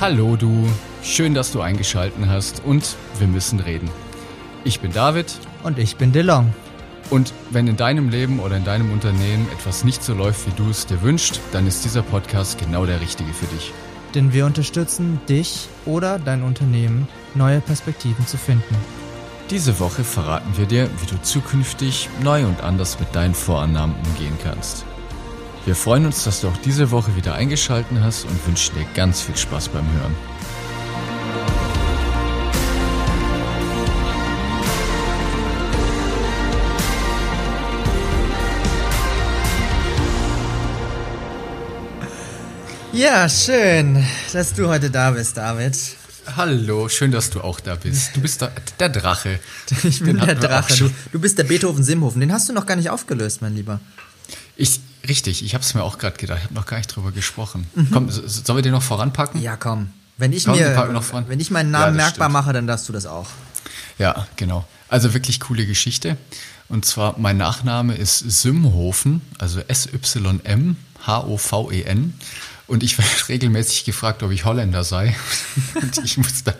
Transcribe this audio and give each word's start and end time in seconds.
Hallo 0.00 0.36
du, 0.36 0.68
schön, 1.02 1.32
dass 1.32 1.52
du 1.52 1.60
eingeschalten 1.62 2.28
hast 2.28 2.62
und 2.64 2.96
wir 3.18 3.26
müssen 3.26 3.60
reden. 3.60 3.88
Ich 4.64 4.80
bin 4.80 4.92
David 4.92 5.38
Und 5.62 5.78
ich 5.78 5.96
bin 5.96 6.12
DeLong. 6.12 6.52
und 7.10 7.32
wenn 7.50 7.66
in 7.66 7.76
deinem 7.76 8.10
Leben 8.10 8.40
oder 8.40 8.56
in 8.56 8.64
deinem 8.64 8.92
Unternehmen 8.92 9.48
etwas 9.52 9.84
nicht 9.84 10.02
so 10.02 10.12
läuft, 10.12 10.46
wie 10.46 10.62
du 10.62 10.68
es 10.68 10.86
dir 10.86 11.00
wünschst, 11.02 11.40
dann 11.52 11.66
ist 11.66 11.84
dieser 11.84 12.02
Podcast 12.02 12.58
genau 12.58 12.84
der 12.84 13.00
richtige 13.00 13.32
für 13.32 13.46
dich. 13.46 13.72
Denn 14.14 14.32
wir 14.32 14.44
unterstützen 14.44 15.18
dich 15.28 15.68
oder 15.86 16.18
dein 16.18 16.42
Unternehmen, 16.42 17.08
neue 17.34 17.60
Perspektiven 17.60 18.26
zu 18.26 18.36
finden. 18.36 18.76
Diese 19.50 19.78
Woche 19.80 20.04
verraten 20.04 20.56
wir 20.56 20.66
dir, 20.66 20.90
wie 21.00 21.06
du 21.06 21.22
zukünftig 21.22 22.08
neu 22.22 22.44
und 22.44 22.62
anders 22.62 22.98
mit 22.98 23.14
deinen 23.14 23.34
Vorannahmen 23.34 23.94
umgehen 24.06 24.36
kannst. 24.42 24.84
Wir 25.66 25.74
freuen 25.74 26.06
uns, 26.06 26.22
dass 26.22 26.42
du 26.42 26.48
auch 26.48 26.56
diese 26.58 26.92
Woche 26.92 27.16
wieder 27.16 27.34
eingeschalten 27.34 28.00
hast 28.00 28.24
und 28.24 28.46
wünschen 28.46 28.76
dir 28.76 28.86
ganz 28.94 29.22
viel 29.22 29.36
Spaß 29.36 29.68
beim 29.70 29.84
Hören. 29.94 30.14
Ja, 42.92 43.28
schön, 43.28 44.04
dass 44.32 44.54
du 44.54 44.68
heute 44.68 44.88
da 44.88 45.10
bist, 45.10 45.36
David. 45.36 45.76
Hallo, 46.36 46.88
schön, 46.88 47.10
dass 47.10 47.30
du 47.30 47.40
auch 47.40 47.58
da 47.58 47.74
bist. 47.74 48.14
Du 48.14 48.20
bist 48.20 48.40
der, 48.40 48.52
der 48.78 48.88
Drache. 48.88 49.40
Ich 49.82 49.98
bin 49.98 50.16
Den 50.16 50.26
der 50.26 50.34
Drache. 50.36 50.92
Du, 51.10 51.18
bist 51.18 51.38
der 51.38 51.44
Beethoven-Simhofen. 51.44 52.20
Den 52.20 52.32
hast 52.32 52.48
du 52.48 52.52
noch 52.52 52.66
gar 52.66 52.76
nicht 52.76 52.90
aufgelöst, 52.90 53.42
mein 53.42 53.56
Lieber. 53.56 53.80
Ich, 54.56 54.80
richtig, 55.08 55.44
ich 55.44 55.54
habe 55.54 55.62
es 55.64 55.74
mir 55.74 55.82
auch 55.82 55.98
gerade 55.98 56.16
gedacht. 56.16 56.38
Ich 56.38 56.44
habe 56.44 56.54
noch 56.54 56.66
gar 56.66 56.76
nicht 56.78 56.88
drüber 56.94 57.12
gesprochen. 57.12 57.66
Komm, 57.92 58.10
so- 58.10 58.22
so- 58.26 58.42
sollen 58.44 58.58
wir 58.58 58.62
den 58.62 58.72
noch 58.72 58.82
voranpacken? 58.82 59.40
Ja, 59.40 59.56
komm. 59.56 59.90
Wenn 60.18 60.32
ich, 60.32 60.44
Komm, 60.46 60.56
mir, 60.56 60.74
wenn 61.28 61.40
ich 61.40 61.50
meinen 61.50 61.72
Ja, 61.72 61.80
Namen 61.80 61.96
das 61.98 62.06
merkbar 62.06 62.26
stimmt. 62.28 62.32
mache, 62.32 62.52
dann 62.54 62.66
darfst 62.66 62.88
du 62.88 62.92
das 62.94 63.04
auch. 63.06 63.26
Ja, 63.98 64.26
genau. 64.36 64.66
Also 64.88 65.12
wirklich 65.14 65.40
coole 65.40 65.66
Geschichte. 65.66 66.16
Und 66.68 66.84
zwar, 66.86 67.18
mein 67.18 67.36
Nachname 67.36 67.94
ist 67.94 68.18
Symhofen, 68.20 69.20
also 69.38 69.60
S-Y-M-H-O-V-E-N. 70.96 72.14
Und 72.66 72.82
ich 72.82 72.98
werde 72.98 73.10
regelmäßig 73.28 73.84
gefragt, 73.84 74.22
ob 74.22 74.30
ich 74.32 74.44
Holländer 74.44 74.84
sei. 74.84 75.14
Und 75.74 75.98
ich 76.04 76.16
muss 76.18 76.42
dann, 76.44 76.54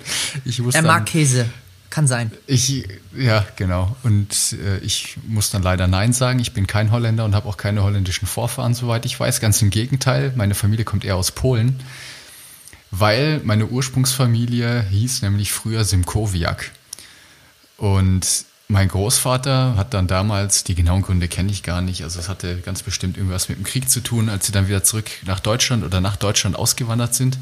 ich 0.45 0.61
muss 0.61 0.75
Er 0.75 0.83
dann, 0.83 0.89
mag 0.99 1.07
Käse. 1.07 1.47
Kann 1.91 2.07
sein. 2.07 2.31
Ich, 2.47 2.85
ja, 3.17 3.47
genau. 3.57 3.97
Und 4.03 4.57
äh, 4.65 4.79
ich 4.79 5.17
muss 5.27 5.51
dann 5.51 5.63
leider 5.63 5.87
Nein 5.87 6.13
sagen. 6.13 6.41
Ich 6.41 6.53
bin 6.53 6.67
kein 6.67 6.91
Holländer 6.91 7.25
und 7.25 7.35
habe 7.35 7.49
auch 7.49 7.57
keine 7.57 7.83
holländischen 7.83 8.27
Vorfahren, 8.27 8.75
soweit 8.75 9.07
ich 9.07 9.19
weiß. 9.19 9.41
Ganz 9.41 9.63
im 9.63 9.71
Gegenteil. 9.71 10.33
Meine 10.37 10.55
Familie 10.55 10.85
kommt 10.85 11.05
eher 11.05 11.17
aus 11.17 11.31
Polen, 11.31 11.81
weil 12.91 13.41
meine 13.45 13.67
Ursprungsfamilie 13.67 14.83
hieß 14.91 15.23
nämlich 15.23 15.53
früher 15.53 15.85
Simkowiak. 15.85 16.73
Und 17.77 18.45
mein 18.69 18.89
Großvater 18.89 19.77
hat 19.77 19.95
dann 19.95 20.09
damals, 20.09 20.65
die 20.65 20.75
genauen 20.75 21.03
Gründe 21.03 21.29
kenne 21.29 21.53
ich 21.53 21.63
gar 21.63 21.83
nicht, 21.83 22.03
also 22.03 22.19
es 22.19 22.29
hatte 22.29 22.57
ganz 22.63 22.83
bestimmt 22.83 23.17
irgendwas 23.17 23.49
mit 23.49 23.59
dem 23.59 23.65
Krieg 23.65 23.89
zu 23.89 24.01
tun, 24.01 24.29
als 24.29 24.47
sie 24.47 24.53
dann 24.53 24.67
wieder 24.67 24.83
zurück 24.83 25.09
nach 25.25 25.39
Deutschland 25.39 25.85
oder 25.85 26.01
nach 26.01 26.17
Deutschland 26.17 26.57
ausgewandert 26.57 27.15
sind 27.15 27.39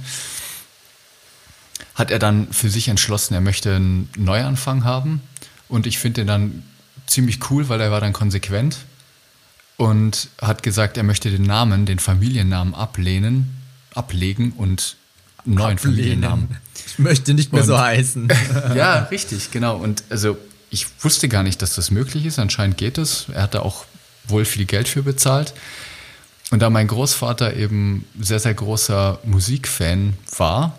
hat 1.94 2.10
er 2.10 2.18
dann 2.18 2.52
für 2.52 2.70
sich 2.70 2.88
entschlossen, 2.88 3.34
er 3.34 3.40
möchte 3.40 3.74
einen 3.76 4.08
Neuanfang 4.16 4.84
haben. 4.84 5.20
Und 5.68 5.86
ich 5.86 5.98
finde 5.98 6.22
ihn 6.22 6.26
dann 6.26 6.62
ziemlich 7.06 7.50
cool, 7.50 7.68
weil 7.68 7.80
er 7.80 7.90
war 7.90 8.00
dann 8.00 8.12
konsequent 8.12 8.78
und 9.76 10.28
hat 10.40 10.62
gesagt, 10.62 10.96
er 10.96 11.02
möchte 11.02 11.30
den 11.30 11.42
Namen, 11.42 11.86
den 11.86 11.98
Familiennamen 11.98 12.74
ablehnen, 12.74 13.56
ablegen 13.94 14.52
und 14.52 14.96
einen 15.44 15.54
neuen 15.56 15.78
Familiennamen. 15.78 16.48
Ich 16.86 16.98
möchte 16.98 17.34
nicht 17.34 17.52
mehr 17.52 17.62
Und- 17.62 17.68
so 17.68 17.78
heißen. 17.78 18.28
Ja, 18.74 19.00
richtig, 19.10 19.50
genau. 19.50 19.76
Und 19.76 20.04
also 20.10 20.36
ich 20.70 20.86
wusste 21.02 21.28
gar 21.28 21.42
nicht, 21.42 21.60
dass 21.62 21.74
das 21.74 21.90
möglich 21.90 22.24
ist. 22.26 22.38
Anscheinend 22.38 22.76
geht 22.78 22.98
es. 22.98 23.26
Er 23.32 23.42
hat 23.42 23.54
da 23.54 23.60
auch 23.60 23.84
wohl 24.26 24.44
viel 24.44 24.64
Geld 24.64 24.88
für 24.88 25.02
bezahlt. 25.02 25.54
Und 26.50 26.60
da 26.60 26.70
mein 26.70 26.86
Großvater 26.86 27.54
eben 27.56 28.04
sehr, 28.20 28.38
sehr 28.38 28.54
großer 28.54 29.18
Musikfan 29.24 30.14
war, 30.36 30.78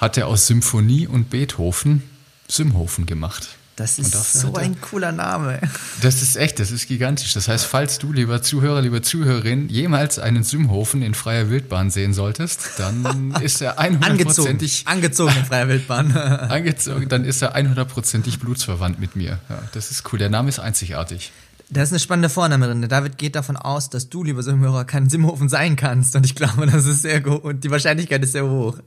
hat 0.00 0.16
er 0.16 0.26
aus 0.26 0.46
Symphonie 0.46 1.06
und 1.06 1.30
Beethoven 1.30 2.02
Simhofen 2.48 3.06
gemacht. 3.06 3.48
Das 3.76 3.98
ist 3.98 4.12
so 4.34 4.54
ein 4.56 4.78
cooler 4.80 5.12
Name. 5.12 5.60
Das 6.02 6.22
ist 6.22 6.36
echt, 6.36 6.58
das 6.58 6.70
ist 6.70 6.88
gigantisch. 6.88 7.34
Das 7.34 7.48
heißt, 7.48 7.66
falls 7.66 7.98
du, 7.98 8.12
lieber 8.12 8.42
Zuhörer, 8.42 8.80
lieber 8.80 9.02
Zuhörerin, 9.02 9.68
jemals 9.68 10.18
einen 10.18 10.42
Simhofen 10.42 11.02
in 11.02 11.12
freier 11.14 11.50
Wildbahn 11.50 11.90
sehen 11.90 12.14
solltest, 12.14 12.70
dann 12.78 13.34
ist 13.42 13.60
er 13.60 13.78
Angezogen. 13.78 14.04
einhundertprozentig 14.04 14.82
Angezogen 14.86 15.34
in 15.36 15.44
freier 15.44 15.68
Wildbahn. 15.68 16.16
angezogen, 16.16 17.08
dann 17.08 17.24
ist 17.24 17.42
er 17.42 17.54
100%ig 17.54 18.38
blutsverwandt 18.38 18.98
mit 18.98 19.14
mir. 19.16 19.38
Ja, 19.48 19.62
das 19.72 19.90
ist 19.90 20.10
cool. 20.12 20.18
Der 20.18 20.30
Name 20.30 20.48
ist 20.48 20.58
einzigartig. 20.58 21.32
Da 21.68 21.82
ist 21.82 21.92
eine 21.92 22.00
spannende 22.00 22.30
Vorname 22.30 22.66
drin. 22.66 22.80
Der 22.80 22.88
David 22.88 23.18
geht 23.18 23.34
davon 23.34 23.56
aus, 23.56 23.90
dass 23.90 24.08
du, 24.08 24.24
lieber 24.24 24.42
Simhörer, 24.42 24.84
kein 24.84 25.08
Simhofen 25.08 25.48
sein 25.48 25.76
kannst. 25.76 26.16
Und 26.16 26.24
ich 26.24 26.34
glaube, 26.34 26.66
das 26.66 26.86
ist 26.86 27.02
sehr 27.02 27.20
gut. 27.20 27.44
Und 27.44 27.62
die 27.64 27.70
Wahrscheinlichkeit 27.70 28.22
ist 28.24 28.32
sehr 28.32 28.46
hoch. 28.46 28.78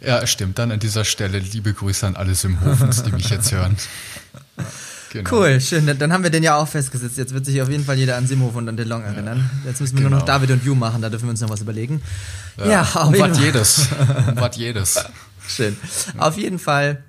Ja, 0.00 0.26
stimmt. 0.26 0.58
Dann 0.58 0.70
an 0.72 0.80
dieser 0.80 1.04
Stelle 1.04 1.38
liebe 1.38 1.72
Grüße 1.72 2.06
an 2.06 2.16
alle 2.16 2.34
Simhofens, 2.34 3.02
die 3.02 3.12
mich 3.12 3.30
jetzt 3.30 3.52
hören. 3.52 3.76
Genau. 5.12 5.30
Cool, 5.38 5.60
schön. 5.60 5.86
Dann 5.98 6.12
haben 6.12 6.22
wir 6.22 6.30
den 6.30 6.44
ja 6.44 6.56
auch 6.56 6.68
festgesetzt. 6.68 7.18
Jetzt 7.18 7.34
wird 7.34 7.44
sich 7.44 7.60
auf 7.60 7.68
jeden 7.68 7.84
Fall 7.84 7.96
jeder 7.96 8.16
an 8.16 8.28
Simhofen 8.28 8.58
und 8.58 8.68
an 8.68 8.76
DeLong 8.76 9.02
erinnern. 9.02 9.50
Jetzt 9.66 9.80
müssen 9.80 9.96
wir 9.96 10.02
nur 10.02 10.10
noch 10.10 10.18
genau. 10.20 10.38
David 10.38 10.52
und 10.52 10.64
You 10.64 10.76
machen. 10.76 11.02
Da 11.02 11.10
dürfen 11.10 11.26
wir 11.26 11.30
uns 11.30 11.40
noch 11.40 11.50
was 11.50 11.60
überlegen. 11.60 12.00
Ja, 12.64 12.82
auf 12.82 13.08
Um 13.08 13.14
jeden 13.14 13.34
Fall. 13.34 13.44
jedes. 13.44 13.88
Um 14.28 14.36
was 14.36 14.56
jedes. 14.56 15.04
Schön. 15.48 15.76
Auf 16.16 16.36
jeden 16.36 16.60
Fall, 16.60 17.02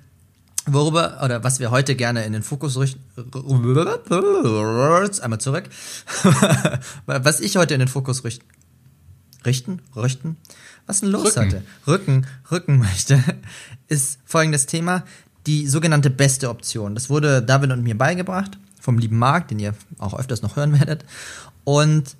worüber 0.66 1.20
oder 1.24 1.44
was 1.44 1.60
wir 1.60 1.70
heute 1.70 1.94
gerne 1.94 2.24
in 2.24 2.32
den 2.32 2.42
Fokus 2.42 2.76
richten. 2.76 3.00
Einmal 5.22 5.40
zurück. 5.40 5.64
was 7.06 7.38
ich 7.38 7.56
heute 7.56 7.74
in 7.74 7.80
den 7.80 7.88
Fokus 7.88 8.24
richten. 8.24 8.44
Richten? 9.46 9.80
Richten? 9.94 10.36
Was 10.86 11.00
denn 11.00 11.10
los 11.10 11.36
Rücken. 11.36 11.40
heute? 11.40 11.62
Rücken, 11.86 12.26
rücken 12.50 12.78
möchte, 12.78 13.22
ist 13.88 14.18
folgendes 14.24 14.66
Thema. 14.66 15.04
Die 15.46 15.66
sogenannte 15.66 16.10
beste 16.10 16.50
Option. 16.50 16.94
Das 16.94 17.10
wurde 17.10 17.42
David 17.42 17.72
und 17.72 17.82
mir 17.82 17.96
beigebracht 17.96 18.58
vom 18.80 18.98
lieben 18.98 19.18
Marc, 19.18 19.48
den 19.48 19.58
ihr 19.58 19.74
auch 19.98 20.18
öfters 20.18 20.42
noch 20.42 20.56
hören 20.56 20.78
werdet. 20.78 21.04
Und 21.64 22.16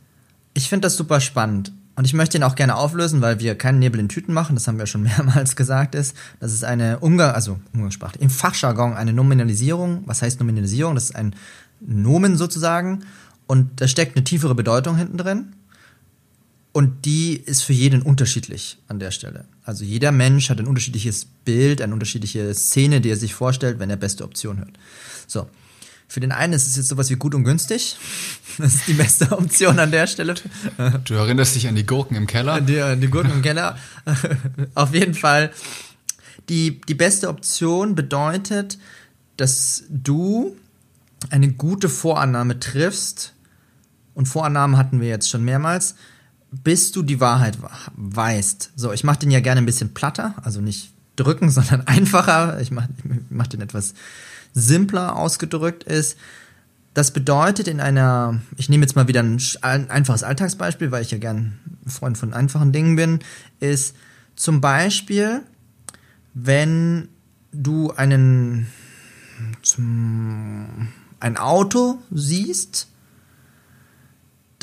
ich 0.54 0.68
finde 0.68 0.86
das 0.86 0.96
super 0.96 1.20
spannend. 1.20 1.72
Und 1.94 2.06
ich 2.06 2.14
möchte 2.14 2.38
ihn 2.38 2.42
auch 2.42 2.54
gerne 2.54 2.76
auflösen, 2.76 3.20
weil 3.20 3.38
wir 3.40 3.54
keinen 3.56 3.78
Nebel 3.78 4.00
in 4.00 4.08
Tüten 4.08 4.32
machen, 4.32 4.56
das 4.56 4.66
haben 4.66 4.78
wir 4.78 4.86
schon 4.86 5.02
mehrmals 5.02 5.56
gesagt, 5.56 5.94
ist, 5.94 6.16
das 6.40 6.52
ist 6.52 6.64
eine 6.64 7.00
Umgang, 7.00 7.34
also 7.34 7.58
Umgangssprache, 7.74 8.18
im 8.18 8.30
Fachjargon 8.30 8.94
eine 8.94 9.12
Nominalisierung. 9.12 10.02
Was 10.06 10.22
heißt 10.22 10.40
Nominalisierung? 10.40 10.94
Das 10.94 11.04
ist 11.04 11.16
ein 11.16 11.34
Nomen 11.80 12.36
sozusagen. 12.36 13.04
Und 13.46 13.80
da 13.80 13.88
steckt 13.88 14.16
eine 14.16 14.24
tiefere 14.24 14.54
Bedeutung 14.54 14.96
hinten 14.96 15.18
drin. 15.18 15.52
Und 16.72 17.04
die 17.04 17.36
ist 17.36 17.62
für 17.62 17.74
jeden 17.74 18.00
unterschiedlich 18.00 18.78
an 18.88 18.98
der 18.98 19.10
Stelle. 19.10 19.44
Also 19.62 19.84
jeder 19.84 20.10
Mensch 20.10 20.48
hat 20.48 20.58
ein 20.58 20.66
unterschiedliches 20.66 21.26
Bild, 21.44 21.82
eine 21.82 21.92
unterschiedliche 21.92 22.54
Szene, 22.54 23.02
die 23.02 23.10
er 23.10 23.16
sich 23.16 23.34
vorstellt, 23.34 23.78
wenn 23.78 23.90
er 23.90 23.96
beste 23.96 24.24
Option 24.24 24.58
hört. 24.58 24.78
So. 25.26 25.48
Für 26.08 26.20
den 26.20 26.32
einen 26.32 26.52
ist 26.52 26.66
es 26.66 26.76
jetzt 26.76 26.88
sowas 26.88 27.08
wie 27.08 27.16
gut 27.16 27.34
und 27.34 27.44
günstig. 27.44 27.96
Das 28.58 28.74
ist 28.74 28.86
die 28.86 28.92
beste 28.92 29.32
Option 29.32 29.78
an 29.78 29.90
der 29.90 30.06
Stelle. 30.06 30.34
Du 31.04 31.14
erinnerst 31.14 31.54
dich 31.54 31.68
an 31.68 31.74
die 31.74 31.86
Gurken 31.86 32.16
im 32.16 32.26
Keller? 32.26 32.60
Die, 32.60 33.00
die 33.00 33.08
Gurken 33.08 33.32
im 33.32 33.42
Keller. 33.42 33.78
Auf 34.74 34.92
jeden 34.92 35.14
Fall. 35.14 35.52
Die, 36.50 36.80
die 36.82 36.94
beste 36.94 37.28
Option 37.28 37.94
bedeutet, 37.94 38.78
dass 39.38 39.84
du 39.88 40.56
eine 41.30 41.50
gute 41.52 41.88
Vorannahme 41.88 42.60
triffst. 42.60 43.32
Und 44.14 44.26
Vorannahmen 44.26 44.76
hatten 44.76 45.00
wir 45.00 45.08
jetzt 45.08 45.30
schon 45.30 45.44
mehrmals, 45.44 45.94
bis 46.52 46.92
du 46.92 47.02
die 47.02 47.20
Wahrheit 47.20 47.58
weißt. 47.96 48.72
So, 48.76 48.92
ich 48.92 49.04
mache 49.04 49.20
den 49.20 49.30
ja 49.30 49.40
gerne 49.40 49.62
ein 49.62 49.66
bisschen 49.66 49.94
platter, 49.94 50.34
also 50.42 50.60
nicht 50.60 50.92
drücken, 51.16 51.50
sondern 51.50 51.86
einfacher. 51.86 52.60
Ich 52.60 52.70
mache 52.70 52.88
mach 53.30 53.46
den 53.46 53.62
etwas 53.62 53.94
simpler 54.52 55.16
ausgedrückt 55.16 55.84
ist. 55.84 56.18
Das 56.94 57.10
bedeutet 57.10 57.68
in 57.68 57.80
einer, 57.80 58.40
ich 58.58 58.68
nehme 58.68 58.84
jetzt 58.84 58.96
mal 58.96 59.08
wieder 59.08 59.22
ein, 59.22 59.90
einfaches 59.90 60.22
Alltagsbeispiel, 60.22 60.90
weil 60.90 61.00
ich 61.00 61.10
ja 61.10 61.16
gern 61.16 61.58
Freund 61.86 62.18
von 62.18 62.34
einfachen 62.34 62.70
Dingen 62.70 62.96
bin, 62.96 63.20
ist 63.60 63.96
zum 64.36 64.60
Beispiel, 64.60 65.40
wenn 66.34 67.08
du 67.50 67.92
einen, 67.92 68.66
zum, 69.62 70.88
ein 71.18 71.38
Auto 71.38 71.98
siehst, 72.10 72.88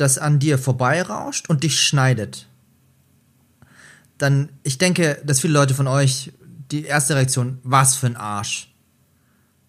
das 0.00 0.18
an 0.18 0.38
dir 0.38 0.58
vorbeirauscht 0.58 1.48
und 1.48 1.62
dich 1.62 1.80
schneidet, 1.80 2.46
dann, 4.18 4.50
ich 4.62 4.78
denke, 4.78 5.20
dass 5.24 5.40
viele 5.40 5.54
Leute 5.54 5.74
von 5.74 5.86
euch 5.86 6.32
die 6.70 6.84
erste 6.84 7.16
Reaktion, 7.16 7.58
was 7.62 7.96
für 7.96 8.06
ein 8.06 8.16
Arsch. 8.16 8.72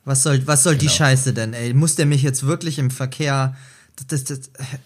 Was 0.03 0.23
soll, 0.23 0.45
was 0.47 0.63
soll 0.63 0.75
die 0.75 0.87
Genau. 0.87 0.97
Scheiße 0.97 1.33
denn, 1.33 1.53
ey? 1.53 1.73
Muss 1.73 1.95
der 1.95 2.05
mich 2.05 2.23
jetzt 2.23 2.45
wirklich 2.45 2.79
im 2.79 2.89
Verkehr 2.91 3.55
das, 4.07 4.23
das, 4.25 4.39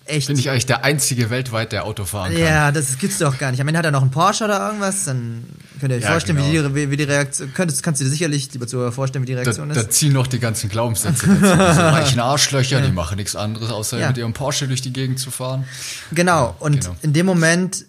echt. 0.05 0.27
Bin 0.27 0.37
ich 0.37 0.49
eigentlich 0.49 0.65
der 0.65 0.83
einzige 0.83 1.29
weltweit, 1.29 1.71
der 1.71 1.85
Auto 1.85 2.05
fahren 2.05 2.31
kann. 2.33 2.41
Ja, 2.41 2.71
das 2.71 2.97
gibt's 2.97 3.17
doch 3.19 3.37
gar 3.37 3.51
nicht. 3.51 3.61
Am 3.61 3.67
Ende 3.67 3.77
hat 3.79 3.85
er 3.85 3.91
noch 3.91 4.01
einen 4.01 4.11
Porsche 4.11 4.45
oder 4.45 4.65
irgendwas, 4.67 5.05
dann 5.05 5.43
könnt 5.79 5.91
ihr 5.91 5.97
euch 5.97 6.03
Ja, 6.03 6.11
vorstellen, 6.11 6.37
genau. 6.37 6.73
wie, 6.73 6.81
die, 6.81 6.91
wie, 6.91 6.97
die 6.97 7.03
Reaktion, 7.03 7.53
könntest, 7.53 7.83
kannst 7.83 8.01
du 8.01 8.05
dir 8.05 8.11
sicherlich, 8.11 8.51
lieber 8.53 8.67
Zuhörer, 8.67 8.91
vorstellen, 8.91 9.23
wie 9.23 9.27
die 9.27 9.33
Da, 9.33 9.41
Reaktion 9.41 9.69
da 9.69 9.75
ist. 9.81 9.91
ziehen 9.93 10.13
noch 10.13 10.27
die 10.27 10.39
ganzen 10.39 10.69
Glaubenssätze 10.69 11.27
dazu. 11.41 11.41
Diese 11.41 11.83
reichen 11.83 12.19
Arschlöcher, 12.19 12.81
die 12.81 12.91
machen 12.91 13.17
nichts 13.17 13.35
anderes, 13.35 13.69
außer 13.71 13.99
Ja. 13.99 14.07
mit 14.09 14.17
ihrem 14.17 14.33
Porsche 14.33 14.67
durch 14.67 14.81
die 14.81 14.93
Gegend 14.93 15.19
zu 15.19 15.31
fahren. 15.31 15.65
Genau, 16.11 16.55
und 16.59 16.81
genau. 16.81 16.95
in 17.01 17.13
dem 17.13 17.25
Moment 17.25 17.85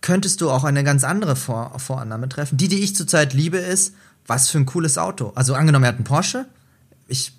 könntest 0.00 0.40
du 0.40 0.50
auch 0.50 0.64
eine 0.64 0.84
ganz 0.84 1.02
andere 1.04 1.34
Vor 1.36 1.78
Vorannahme 1.78 2.28
treffen. 2.28 2.56
Die, 2.58 2.68
die 2.68 2.80
ich 2.80 2.94
zurzeit 2.94 3.32
liebe, 3.32 3.56
ist, 3.58 3.94
was 4.26 4.50
für 4.50 4.58
ein 4.58 4.66
cooles 4.66 4.98
Auto. 4.98 5.32
Also 5.34 5.54
angenommen, 5.54 5.84
er 5.84 5.88
hat 5.88 5.96
einen 5.96 6.04
Porsche. 6.04 6.46
Ich 7.08 7.32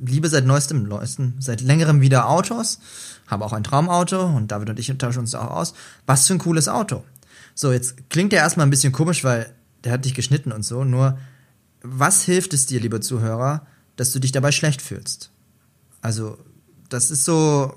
liebe 0.00 0.28
seit 0.28 0.46
neuestem, 0.46 0.84
neuestem 0.84 1.34
seit 1.38 1.60
längerem 1.60 2.00
wieder 2.00 2.28
Autos. 2.28 2.78
Habe 3.26 3.44
auch 3.44 3.52
ein 3.52 3.64
Traumauto 3.64 4.24
und 4.24 4.50
David 4.50 4.70
und 4.70 4.78
ich 4.78 4.88
tauschen 4.98 5.20
uns 5.20 5.34
auch 5.34 5.50
aus. 5.50 5.74
Was 6.06 6.26
für 6.26 6.34
ein 6.34 6.38
cooles 6.38 6.68
Auto. 6.68 7.04
So, 7.54 7.72
jetzt 7.72 8.08
klingt 8.10 8.32
der 8.32 8.40
erstmal 8.40 8.66
ein 8.66 8.70
bisschen 8.70 8.92
komisch, 8.92 9.24
weil 9.24 9.52
der 9.84 9.92
hat 9.92 10.04
dich 10.04 10.14
geschnitten 10.14 10.52
und 10.52 10.64
so. 10.64 10.84
Nur, 10.84 11.18
was 11.82 12.22
hilft 12.22 12.54
es 12.54 12.66
dir, 12.66 12.80
lieber 12.80 13.00
Zuhörer, 13.00 13.66
dass 13.96 14.12
du 14.12 14.18
dich 14.18 14.32
dabei 14.32 14.52
schlecht 14.52 14.82
fühlst? 14.82 15.30
Also, 16.02 16.38
das 16.88 17.10
ist 17.10 17.24
so, 17.24 17.74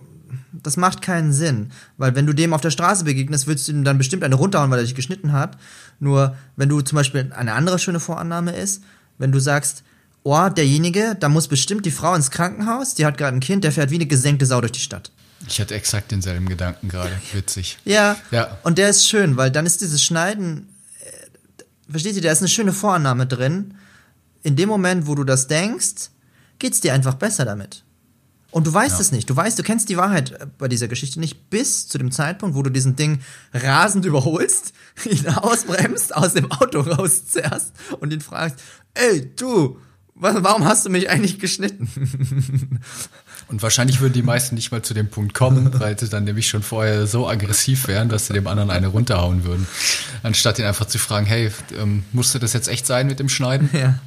das 0.51 0.77
macht 0.77 1.01
keinen 1.01 1.33
Sinn. 1.33 1.71
Weil 1.97 2.15
wenn 2.15 2.25
du 2.25 2.33
dem 2.33 2.53
auf 2.53 2.61
der 2.61 2.71
Straße 2.71 3.03
begegnest, 3.03 3.47
willst 3.47 3.67
du 3.67 3.71
ihm 3.71 3.83
dann 3.83 3.97
bestimmt 3.97 4.23
eine 4.23 4.35
runterhauen, 4.35 4.71
weil 4.71 4.79
er 4.79 4.85
dich 4.85 4.95
geschnitten 4.95 5.31
hat. 5.31 5.57
Nur, 5.99 6.35
wenn 6.55 6.69
du 6.69 6.81
zum 6.81 6.95
Beispiel 6.95 7.31
eine 7.35 7.53
andere 7.53 7.79
schöne 7.79 7.99
Vorannahme 7.99 8.55
ist, 8.55 8.83
wenn 9.17 9.31
du 9.31 9.39
sagst, 9.39 9.83
oh, 10.23 10.49
derjenige, 10.49 11.15
da 11.19 11.29
muss 11.29 11.47
bestimmt 11.47 11.85
die 11.85 11.91
Frau 11.91 12.13
ins 12.15 12.31
Krankenhaus, 12.31 12.95
die 12.95 13.05
hat 13.05 13.17
gerade 13.17 13.35
ein 13.37 13.41
Kind, 13.41 13.63
der 13.63 13.71
fährt 13.71 13.89
wie 13.91 13.95
eine 13.95 14.05
gesenkte 14.05 14.45
Sau 14.45 14.59
durch 14.61 14.71
die 14.71 14.79
Stadt. 14.79 15.11
Ich 15.47 15.59
hatte 15.59 15.75
exakt 15.75 16.11
denselben 16.11 16.47
Gedanken 16.47 16.87
gerade. 16.89 17.11
Witzig. 17.33 17.77
Ja. 17.83 18.15
Ja. 18.31 18.57
Und 18.63 18.77
der 18.77 18.89
ist 18.89 19.07
schön, 19.07 19.35
weil 19.37 19.51
dann 19.51 19.65
ist 19.65 19.81
dieses 19.81 20.01
Schneiden, 20.03 20.69
äh, 21.01 21.91
versteht 21.91 22.15
ihr, 22.15 22.21
da 22.21 22.31
ist 22.31 22.39
eine 22.39 22.47
schöne 22.47 22.71
Vorannahme 22.73 23.27
drin. 23.27 23.75
In 24.43 24.55
dem 24.55 24.69
Moment, 24.69 25.05
wo 25.07 25.15
du 25.15 25.23
das 25.25 25.47
denkst, 25.47 26.09
geht's 26.59 26.79
dir 26.79 26.93
einfach 26.93 27.15
besser 27.15 27.43
damit. 27.45 27.83
Und 28.51 28.67
du 28.67 28.73
weißt 28.73 28.95
Ja. 28.95 29.01
es 29.01 29.11
nicht. 29.11 29.29
Du 29.29 29.35
weißt, 29.35 29.57
du 29.57 29.63
kennst 29.63 29.89
die 29.89 29.97
Wahrheit 29.97 30.31
äh, 30.31 30.45
bei 30.57 30.67
dieser 30.69 30.87
Geschichte 30.87 31.19
nicht 31.19 31.49
bis 31.49 31.87
zu 31.89 31.97
dem 31.97 32.11
Zeitpunkt, 32.11 32.55
wo 32.55 32.61
du 32.61 32.69
diesen 32.69 32.95
Ding 32.95 33.19
rasend 33.53 34.05
überholst, 34.05 34.71
ihn 35.09 35.27
ausbremst, 35.27 36.15
aus 36.15 36.33
dem 36.35 36.51
Auto 36.51 36.79
rauszerrst 36.81 37.73
und 37.99 38.13
ihn 38.13 38.21
fragst, 38.21 38.59
ey, 38.93 39.29
du, 39.35 39.79
warum 40.15 40.65
hast 40.65 40.85
du 40.85 40.89
mich 40.89 41.09
eigentlich 41.09 41.39
geschnitten? 41.39 41.89
Und 43.47 43.61
wahrscheinlich 43.61 43.99
würden 43.99 44.13
die 44.13 44.21
meisten 44.21 44.55
nicht 44.55 44.71
mal 44.71 44.81
zu 44.81 44.93
dem 44.93 45.09
Punkt 45.09 45.33
kommen, 45.33 45.69
weil 45.79 45.99
sie 45.99 46.07
dann 46.09 46.23
nämlich 46.23 46.47
schon 46.47 46.63
vorher 46.63 47.07
so 47.07 47.27
aggressiv 47.27 47.87
wären, 47.87 48.09
dass 48.09 48.27
sie 48.27 48.33
dem 48.33 48.47
anderen 48.47 48.69
eine 48.69 48.87
runterhauen 48.87 49.43
würden. 49.43 49.67
Anstatt 50.23 50.59
ihn 50.59 50.65
einfach 50.65 50.85
zu 50.85 50.97
fragen, 50.97 51.25
hey, 51.25 51.51
ähm, 51.77 52.03
musste 52.13 52.39
das 52.39 52.53
jetzt 52.53 52.67
echt 52.67 52.85
sein 52.85 53.07
mit 53.07 53.19
dem 53.19 53.29
Schneiden? 53.29 53.69
Ja. 53.73 53.99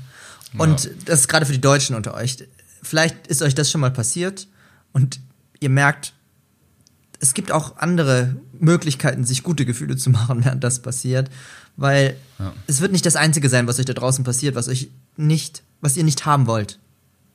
Und 0.57 0.91
das 1.05 1.21
ist 1.21 1.29
gerade 1.29 1.45
für 1.45 1.53
die 1.53 1.61
Deutschen 1.61 1.95
unter 1.97 2.15
euch. 2.15 2.37
Vielleicht 2.83 3.27
ist 3.27 3.43
euch 3.43 3.55
das 3.55 3.71
schon 3.71 3.81
mal 3.81 3.91
passiert 3.91 4.47
und 4.93 5.21
ihr 5.61 5.71
merkt, 5.71 6.15
es 7.21 7.35
gibt 7.35 7.51
auch 7.51 7.79
andere 7.79 8.37
Möglichkeiten, 8.59 9.25
sich 9.25 9.43
gute 9.43 9.67
Gefühle 9.67 9.97
zu 9.97 10.11
machen, 10.11 10.45
während 10.45 10.65
das 10.65 10.81
passiert, 10.81 11.31
weil 11.77 12.17
Ja. 12.39 12.55
es 12.67 12.81
wird 12.81 12.93
nicht 12.93 13.05
das 13.05 13.17
Einzige 13.17 13.49
sein, 13.49 13.67
was 13.67 13.79
euch 13.79 13.85
da 13.87 13.93
draußen 13.93 14.25
passiert, 14.25 14.55
was 14.55 14.69
euch 14.69 14.89
nicht, 15.17 15.63
was 15.81 15.97
ihr 15.97 16.05
nicht 16.05 16.27
haben 16.27 16.47
wollt. 16.47 16.79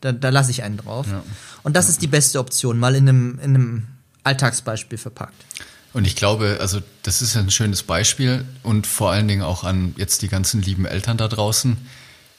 Da, 0.02 0.12
da 0.12 0.30
lasse 0.30 0.52
ich 0.52 0.64
einen 0.64 0.78
drauf. 0.78 1.08
Ja. 1.08 1.24
Und 1.64 1.76
das 1.76 1.90
ist 1.90 2.02
die 2.02 2.08
beste 2.08 2.40
Option, 2.40 2.80
mal 2.80 2.96
in 2.96 3.08
einem, 3.08 3.40
in 3.40 3.56
einem 3.56 3.88
Alltagsbeispiel 4.24 4.98
verpackt. 4.98 5.46
Und 5.94 6.06
ich 6.06 6.16
glaube, 6.16 6.58
also 6.62 6.82
das 7.04 7.22
ist 7.22 7.36
ein 7.36 7.52
schönes 7.52 7.84
Beispiel 7.84 8.46
und 8.64 8.88
vor 8.88 9.12
allen 9.12 9.28
Dingen 9.28 9.42
auch 9.42 9.64
an 9.64 9.94
jetzt 9.98 10.22
die 10.22 10.30
ganzen 10.30 10.62
lieben 10.62 10.86
Eltern 10.86 11.18
da 11.18 11.28
draußen. 11.28 11.78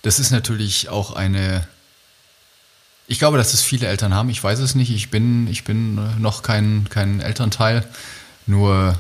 Das 0.00 0.19
ist 0.19 0.31
natürlich 0.31 0.88
auch 0.88 1.14
eine. 1.14 1.66
Ich 3.06 3.19
glaube, 3.19 3.37
dass 3.37 3.52
es 3.52 3.60
viele 3.60 3.88
Eltern 3.88 4.14
haben. 4.14 4.31
Ich 4.31 4.43
weiß 4.43 4.58
es 4.60 4.75
nicht. 4.75 4.90
Ich 4.90 5.10
bin, 5.10 5.46
ich 5.48 5.64
bin 5.64 5.96
noch 6.20 6.43
kein, 6.43 6.88
kein 6.88 7.20
Elternteil. 7.20 7.87
Nur, 8.46 8.98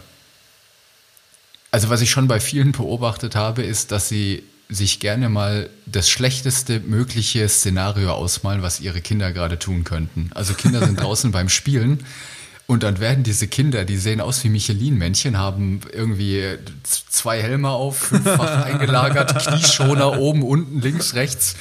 also 1.70 1.88
was 1.88 2.02
ich 2.02 2.10
schon 2.10 2.28
bei 2.28 2.38
vielen 2.38 2.72
beobachtet 2.72 3.34
habe, 3.34 3.62
ist, 3.62 3.90
dass 3.90 4.08
sie 4.08 4.42
sich 4.74 5.00
gerne 5.00 5.28
mal 5.28 5.68
das 5.86 6.08
schlechteste 6.08 6.80
mögliche 6.80 7.48
Szenario 7.48 8.12
ausmalen, 8.12 8.62
was 8.62 8.80
ihre 8.80 9.00
Kinder 9.00 9.32
gerade 9.32 9.58
tun 9.58 9.84
könnten. 9.84 10.30
Also 10.34 10.54
Kinder 10.54 10.84
sind 10.84 11.00
draußen 11.00 11.32
beim 11.32 11.48
Spielen 11.48 12.04
und 12.66 12.82
dann 12.82 13.00
werden 13.00 13.24
diese 13.24 13.48
Kinder, 13.48 13.84
die 13.84 13.98
sehen 13.98 14.20
aus 14.20 14.42
wie 14.44 14.48
Michelin-Männchen, 14.48 15.36
haben 15.36 15.80
irgendwie 15.92 16.42
zwei 16.84 17.42
Helme 17.42 17.68
auf, 17.68 17.98
fünffach 17.98 18.62
eingelagert, 18.64 19.46
Knieschoner 19.46 20.18
oben, 20.18 20.42
unten, 20.42 20.80
links, 20.80 21.14
rechts 21.14 21.56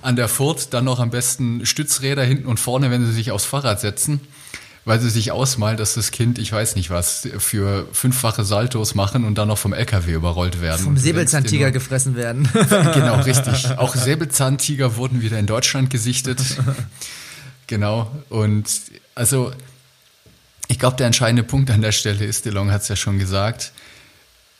an 0.00 0.16
der 0.16 0.28
Furt, 0.28 0.74
dann 0.74 0.84
noch 0.84 0.98
am 0.98 1.10
besten 1.10 1.64
Stützräder 1.64 2.24
hinten 2.24 2.46
und 2.46 2.58
vorne, 2.58 2.90
wenn 2.90 3.06
sie 3.06 3.12
sich 3.12 3.30
aufs 3.30 3.44
Fahrrad 3.44 3.80
setzen, 3.80 4.20
weil 4.84 5.00
sie 5.00 5.10
sich 5.10 5.30
ausmalen, 5.30 5.76
dass 5.76 5.94
das 5.94 6.10
Kind, 6.10 6.38
ich 6.38 6.50
weiß 6.50 6.74
nicht 6.74 6.90
was, 6.90 7.28
für 7.38 7.86
fünffache 7.92 8.44
Saltos 8.44 8.94
machen 8.94 9.24
und 9.24 9.38
dann 9.38 9.48
noch 9.48 9.58
vom 9.58 9.72
LKW 9.72 10.12
überrollt 10.12 10.60
werden. 10.60 10.82
Vom 10.82 10.96
Säbelzahntiger 10.96 11.70
gefressen 11.70 12.16
werden. 12.16 12.48
Genau, 12.94 13.20
richtig. 13.20 13.78
Auch 13.78 13.94
Säbelzahntiger 13.94 14.96
wurden 14.96 15.22
wieder 15.22 15.38
in 15.38 15.46
Deutschland 15.46 15.90
gesichtet. 15.90 16.40
Genau. 17.68 18.10
Und 18.28 18.68
also, 19.14 19.52
ich 20.68 20.78
glaube, 20.78 20.96
der 20.96 21.06
entscheidende 21.06 21.42
Punkt 21.42 21.70
an 21.70 21.80
der 21.80 21.92
Stelle 21.92 22.22
ist, 22.22 22.44
DeLong 22.44 22.70
hat 22.70 22.82
es 22.82 22.88
ja 22.88 22.96
schon 22.96 23.18
gesagt, 23.18 23.72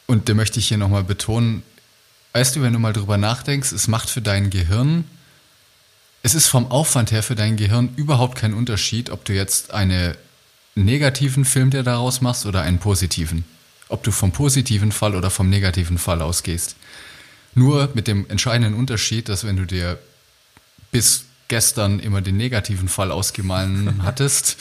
und 0.07 0.29
den 0.29 0.37
möchte 0.37 0.61
ich 0.61 0.69
hier 0.69 0.79
nochmal 0.79 1.05
betonen, 1.05 1.63
weißt 2.33 2.57
du, 2.57 2.63
wenn 2.63 2.73
du 2.73 2.79
mal 2.79 2.95
drüber 2.95 3.19
nachdenkst, 3.19 3.73
es 3.73 3.87
macht 3.87 4.09
für 4.09 4.23
dein 4.23 4.49
Gehirn, 4.49 5.05
es 6.23 6.35
ist 6.35 6.47
vom 6.47 6.71
Aufwand 6.71 7.11
her 7.11 7.23
für 7.23 7.35
dein 7.35 7.57
Gehirn 7.57 7.95
überhaupt 7.97 8.39
kein 8.39 8.55
Unterschied, 8.55 9.11
ob 9.11 9.25
du 9.25 9.33
jetzt 9.33 9.73
einen 9.73 10.15
negativen 10.75 11.45
Film 11.45 11.71
dir 11.71 11.83
daraus 11.83 12.21
machst 12.21 12.47
oder 12.47 12.63
einen 12.63 12.79
positiven. 12.79 13.45
Ob 13.89 14.03
du 14.05 14.13
vom 14.13 14.33
positiven 14.33 14.93
Fall 14.93 15.17
oder 15.17 15.31
vom 15.31 15.51
negativen 15.51 15.99
Fall 15.99 16.23
ausgehst. 16.23 16.77
Nur 17.55 17.91
mit 17.95 18.07
dem 18.07 18.29
entscheidenden 18.31 18.75
Unterschied, 18.75 19.29
dass 19.29 19.45
wenn 19.45 19.57
du 19.57 19.67
dir 19.67 19.99
bis 20.93 21.25
gestern 21.49 22.01
immer 22.01 22.23
den 22.23 22.37
negativen 22.37 22.89
Fall 22.89 23.11
ausgemahlen 23.11 24.03
hattest, 24.03 24.57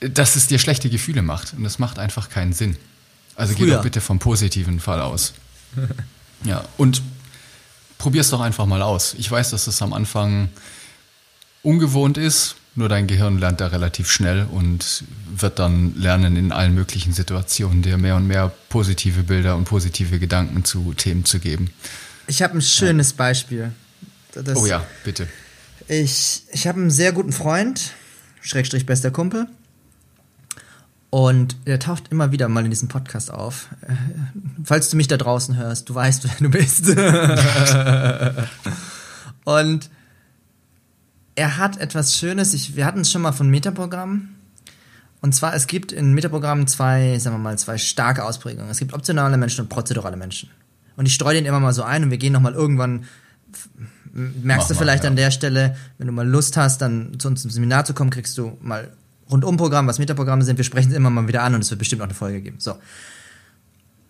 dass 0.00 0.36
es 0.36 0.46
dir 0.46 0.58
schlechte 0.58 0.88
Gefühle 0.88 1.22
macht. 1.22 1.52
Und 1.54 1.64
das 1.64 1.78
macht 1.78 1.98
einfach 1.98 2.30
keinen 2.30 2.52
Sinn. 2.52 2.76
Also 3.34 3.54
geh 3.54 3.64
Früher. 3.64 3.76
doch 3.76 3.82
bitte 3.82 4.00
vom 4.00 4.18
positiven 4.18 4.80
Fall 4.80 5.00
aus. 5.00 5.34
Ja, 6.44 6.64
und 6.76 7.02
probier's 7.98 8.30
doch 8.30 8.40
einfach 8.40 8.66
mal 8.66 8.82
aus. 8.82 9.14
Ich 9.18 9.30
weiß, 9.30 9.50
dass 9.50 9.66
es 9.66 9.82
am 9.82 9.92
Anfang 9.92 10.48
ungewohnt 11.62 12.16
ist, 12.16 12.56
nur 12.74 12.88
dein 12.88 13.08
Gehirn 13.08 13.38
lernt 13.38 13.60
da 13.60 13.66
relativ 13.66 14.10
schnell 14.10 14.46
und 14.50 15.02
wird 15.34 15.58
dann 15.58 15.94
lernen, 15.96 16.36
in 16.36 16.52
allen 16.52 16.74
möglichen 16.74 17.12
Situationen 17.12 17.82
dir 17.82 17.98
mehr 17.98 18.14
und 18.14 18.26
mehr 18.26 18.52
positive 18.68 19.24
Bilder 19.24 19.56
und 19.56 19.64
positive 19.64 20.18
Gedanken 20.20 20.64
zu 20.64 20.94
Themen 20.94 21.24
zu 21.24 21.40
geben. 21.40 21.70
Ich 22.28 22.40
habe 22.42 22.56
ein 22.56 22.62
schönes 22.62 23.12
Beispiel. 23.12 23.72
Das, 24.32 24.56
Oh 24.56 24.66
ja, 24.66 24.86
bitte. 25.02 25.26
Ich, 25.88 26.42
ich 26.52 26.66
habe 26.66 26.80
einen 26.80 26.90
sehr 26.90 27.12
guten 27.12 27.32
Freund, 27.32 27.92
Schrägstrich 28.42 28.86
bester 28.86 29.10
Kumpel. 29.10 29.48
Und 31.10 31.56
der 31.66 31.78
taucht 31.78 32.08
immer 32.10 32.32
wieder 32.32 32.48
mal 32.48 32.64
in 32.64 32.70
diesem 32.70 32.88
Podcast 32.88 33.32
auf. 33.32 33.68
Äh, 33.82 33.94
Falls 34.62 34.90
du 34.90 34.96
mich 34.96 35.08
da 35.08 35.16
draußen 35.16 35.56
hörst, 35.56 35.88
du 35.88 35.94
weißt, 35.94 36.24
wer 36.24 36.34
du 36.38 36.50
bist. 36.50 36.88
Und 39.44 39.88
er 41.34 41.56
hat 41.56 41.78
etwas 41.78 42.16
Schönes. 42.16 42.52
Ich, 42.52 42.76
wir 42.76 42.84
hatten 42.84 43.00
es 43.00 43.10
schon 43.10 43.22
mal 43.22 43.32
von 43.32 43.48
Metaprogrammen. 43.48 44.34
Und 45.20 45.34
zwar, 45.34 45.54
es 45.54 45.66
gibt 45.66 45.92
in 45.92 46.12
Metaprogrammen 46.12 46.66
zwei, 46.66 47.18
sagen 47.18 47.36
wir 47.36 47.40
mal, 47.40 47.58
zwei 47.58 47.78
starke 47.78 48.24
Ausprägungen. 48.24 48.70
Es 48.70 48.78
gibt 48.78 48.92
optionale 48.92 49.38
Menschen 49.38 49.62
und 49.62 49.68
prozedurale 49.68 50.16
Menschen. 50.16 50.50
Und 50.96 51.06
ich 51.06 51.14
streue 51.14 51.34
den 51.34 51.46
immer 51.46 51.60
mal 51.60 51.72
so 51.72 51.84
ein 51.84 52.04
und 52.04 52.10
wir 52.10 52.18
gehen 52.18 52.32
nochmal 52.34 52.52
irgendwann 52.52 53.06
merkst 54.12 54.44
Mach 54.44 54.68
du 54.68 54.74
mal, 54.74 54.78
vielleicht 54.78 55.04
ja. 55.04 55.10
an 55.10 55.16
der 55.16 55.30
Stelle, 55.30 55.76
wenn 55.96 56.06
du 56.06 56.12
mal 56.12 56.26
Lust 56.26 56.56
hast, 56.56 56.82
dann 56.82 57.18
zu 57.18 57.28
uns 57.28 57.42
zum 57.42 57.50
Seminar 57.50 57.84
zu 57.84 57.94
kommen, 57.94 58.10
kriegst 58.10 58.36
du 58.38 58.56
mal 58.60 58.90
Rundumprogramm, 59.30 59.86
was 59.86 59.98
Metaprogramme 59.98 60.44
sind. 60.44 60.56
Wir 60.56 60.64
sprechen 60.64 60.90
es 60.90 60.96
immer 60.96 61.10
mal 61.10 61.28
wieder 61.28 61.42
an 61.42 61.54
und 61.54 61.62
es 61.62 61.70
wird 61.70 61.78
bestimmt 61.78 62.02
auch 62.02 62.06
eine 62.06 62.14
Folge 62.14 62.40
geben. 62.40 62.56
So. 62.60 62.74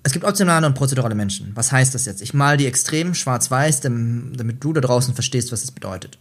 Es 0.02 0.12
gibt 0.12 0.24
optionale 0.24 0.66
und 0.66 0.74
prozedurale 0.74 1.14
Menschen. 1.14 1.50
Was 1.54 1.72
heißt 1.72 1.94
das 1.94 2.06
jetzt? 2.06 2.22
Ich 2.22 2.34
mal 2.34 2.56
die 2.56 2.66
extrem 2.66 3.14
schwarz-weiß, 3.14 3.80
damit 3.80 4.62
du 4.62 4.72
da 4.72 4.80
draußen 4.80 5.14
verstehst, 5.14 5.52
was 5.52 5.62
das 5.62 5.72
bedeutet. 5.72 6.18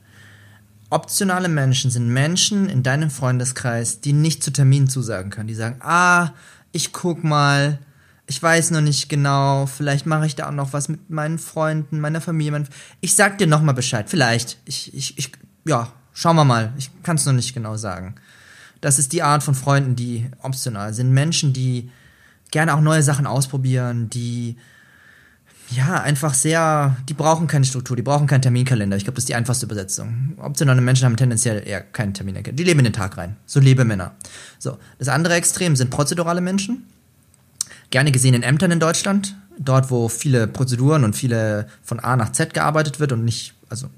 Optionale 0.89 1.49
Menschen 1.49 1.91
sind 1.91 2.07
Menschen 2.07 2.69
in 2.69 2.81
deinem 2.81 3.09
Freundeskreis, 3.09 4.01
die 4.01 4.13
nicht 4.13 4.41
zu 4.43 4.51
Terminen 4.51 4.87
zusagen 4.87 5.29
können. 5.29 5.47
Die 5.47 5.53
sagen, 5.53 5.77
ah, 5.81 6.31
ich 6.71 6.93
guck 6.93 7.23
mal, 7.23 7.79
ich 8.25 8.41
weiß 8.41 8.71
noch 8.71 8.81
nicht 8.81 9.09
genau, 9.09 9.65
vielleicht 9.65 10.05
mache 10.05 10.25
ich 10.25 10.35
da 10.35 10.47
auch 10.47 10.53
noch 10.53 10.73
was 10.73 10.89
mit 10.89 11.09
meinen 11.09 11.39
Freunden, 11.39 11.99
meiner 11.99 12.21
Familie. 12.21 12.63
Ich 12.99 13.15
sag 13.15 13.37
dir 13.37 13.47
noch 13.47 13.61
mal 13.61 13.73
Bescheid, 13.73 14.09
vielleicht. 14.09 14.57
Ich, 14.65 14.93
ich, 14.93 15.17
ich, 15.17 15.31
ja, 15.65 15.91
schauen 16.13 16.35
wir 16.35 16.45
mal. 16.45 16.73
Ich 16.77 16.89
kann 17.03 17.15
es 17.15 17.25
noch 17.25 17.33
nicht 17.33 17.53
genau 17.53 17.77
sagen. 17.77 18.15
Das 18.81 18.99
ist 18.99 19.13
die 19.13 19.23
Art 19.23 19.43
von 19.43 19.55
Freunden, 19.55 19.95
die 19.95 20.29
optional 20.41 20.93
sind. 20.93 21.11
Menschen, 21.11 21.53
die 21.53 21.89
gerne 22.51 22.73
auch 22.73 22.81
neue 22.81 23.03
Sachen 23.03 23.27
ausprobieren, 23.27 24.09
die 24.09 24.57
ja 25.69 26.01
einfach 26.01 26.33
sehr, 26.33 26.95
die 27.09 27.13
brauchen 27.13 27.47
keine 27.47 27.65
Struktur, 27.65 27.95
die 27.95 28.01
brauchen 28.01 28.27
keinen 28.27 28.41
Terminkalender. 28.41 28.95
Ich 28.95 29.03
glaube, 29.03 29.15
das 29.15 29.23
ist 29.23 29.29
die 29.29 29.35
einfachste 29.35 29.65
Übersetzung. 29.65 30.33
Optionale 30.37 30.81
Menschen 30.81 31.05
haben 31.05 31.17
tendenziell 31.17 31.67
eher 31.67 31.81
keinen 31.81 32.13
Terminkalender. 32.13 32.53
Die 32.53 32.63
leben 32.63 32.79
in 32.79 32.85
den 32.85 32.93
Tag 32.93 33.17
rein. 33.17 33.35
So 33.45 33.59
Lebemänner. 33.59 34.13
So, 34.59 34.77
das 34.97 35.09
andere 35.09 35.33
Extrem 35.33 35.75
sind 35.75 35.89
prozedurale 35.89 36.41
Menschen. 36.41 36.85
Gerne 37.89 38.11
gesehen 38.11 38.33
in 38.33 38.43
Ämtern 38.43 38.71
in 38.71 38.79
Deutschland, 38.79 39.35
dort, 39.59 39.91
wo 39.91 40.07
viele 40.09 40.47
Prozeduren 40.47 41.03
und 41.03 41.15
viele 41.15 41.67
von 41.83 41.99
A 41.99 42.15
nach 42.15 42.31
Z 42.31 42.53
gearbeitet 42.53 42.99
wird 42.99 43.11
und 43.11 43.25
nicht, 43.25 43.53
also 43.69 43.89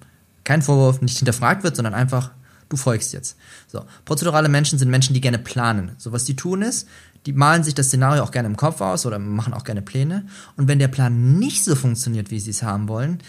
kein 0.43 0.61
Vorwurf, 0.61 1.01
nicht 1.01 1.17
hinterfragt 1.17 1.63
wird, 1.63 1.75
sondern 1.75 1.93
einfach, 1.93 2.31
du 2.69 2.77
folgst 2.77 3.13
jetzt. 3.13 3.35
So, 3.67 3.83
prozedurale 4.05 4.49
Menschen 4.49 4.79
sind 4.79 4.89
Menschen, 4.89 5.13
die 5.13 5.21
gerne 5.21 5.39
planen. 5.39 5.91
So, 5.97 6.11
was 6.11 6.23
die 6.23 6.35
tun 6.35 6.61
ist, 6.61 6.87
die 7.25 7.33
malen 7.33 7.63
sich 7.63 7.75
das 7.75 7.87
Szenario 7.87 8.23
auch 8.23 8.31
gerne 8.31 8.47
im 8.47 8.55
Kopf 8.55 8.79
aus 8.81 9.05
oder 9.05 9.19
machen 9.19 9.53
auch 9.53 9.63
gerne 9.63 9.81
Pläne. 9.81 10.25
Und 10.55 10.67
wenn 10.67 10.79
der 10.79 10.87
Plan 10.87 11.37
nicht 11.37 11.63
so 11.63 11.75
funktioniert, 11.75 12.31
wie 12.31 12.39
sie 12.39 12.51
es 12.51 12.63
haben 12.63 12.87
wollen, 12.87 13.19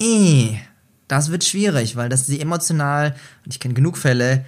eh, 0.00 0.56
das 1.08 1.30
wird 1.30 1.44
schwierig, 1.44 1.96
weil 1.96 2.08
das 2.08 2.26
sie 2.26 2.40
emotional, 2.40 3.14
und 3.44 3.54
ich 3.54 3.60
kenne 3.60 3.74
genug 3.74 3.96
Fälle, 3.96 4.44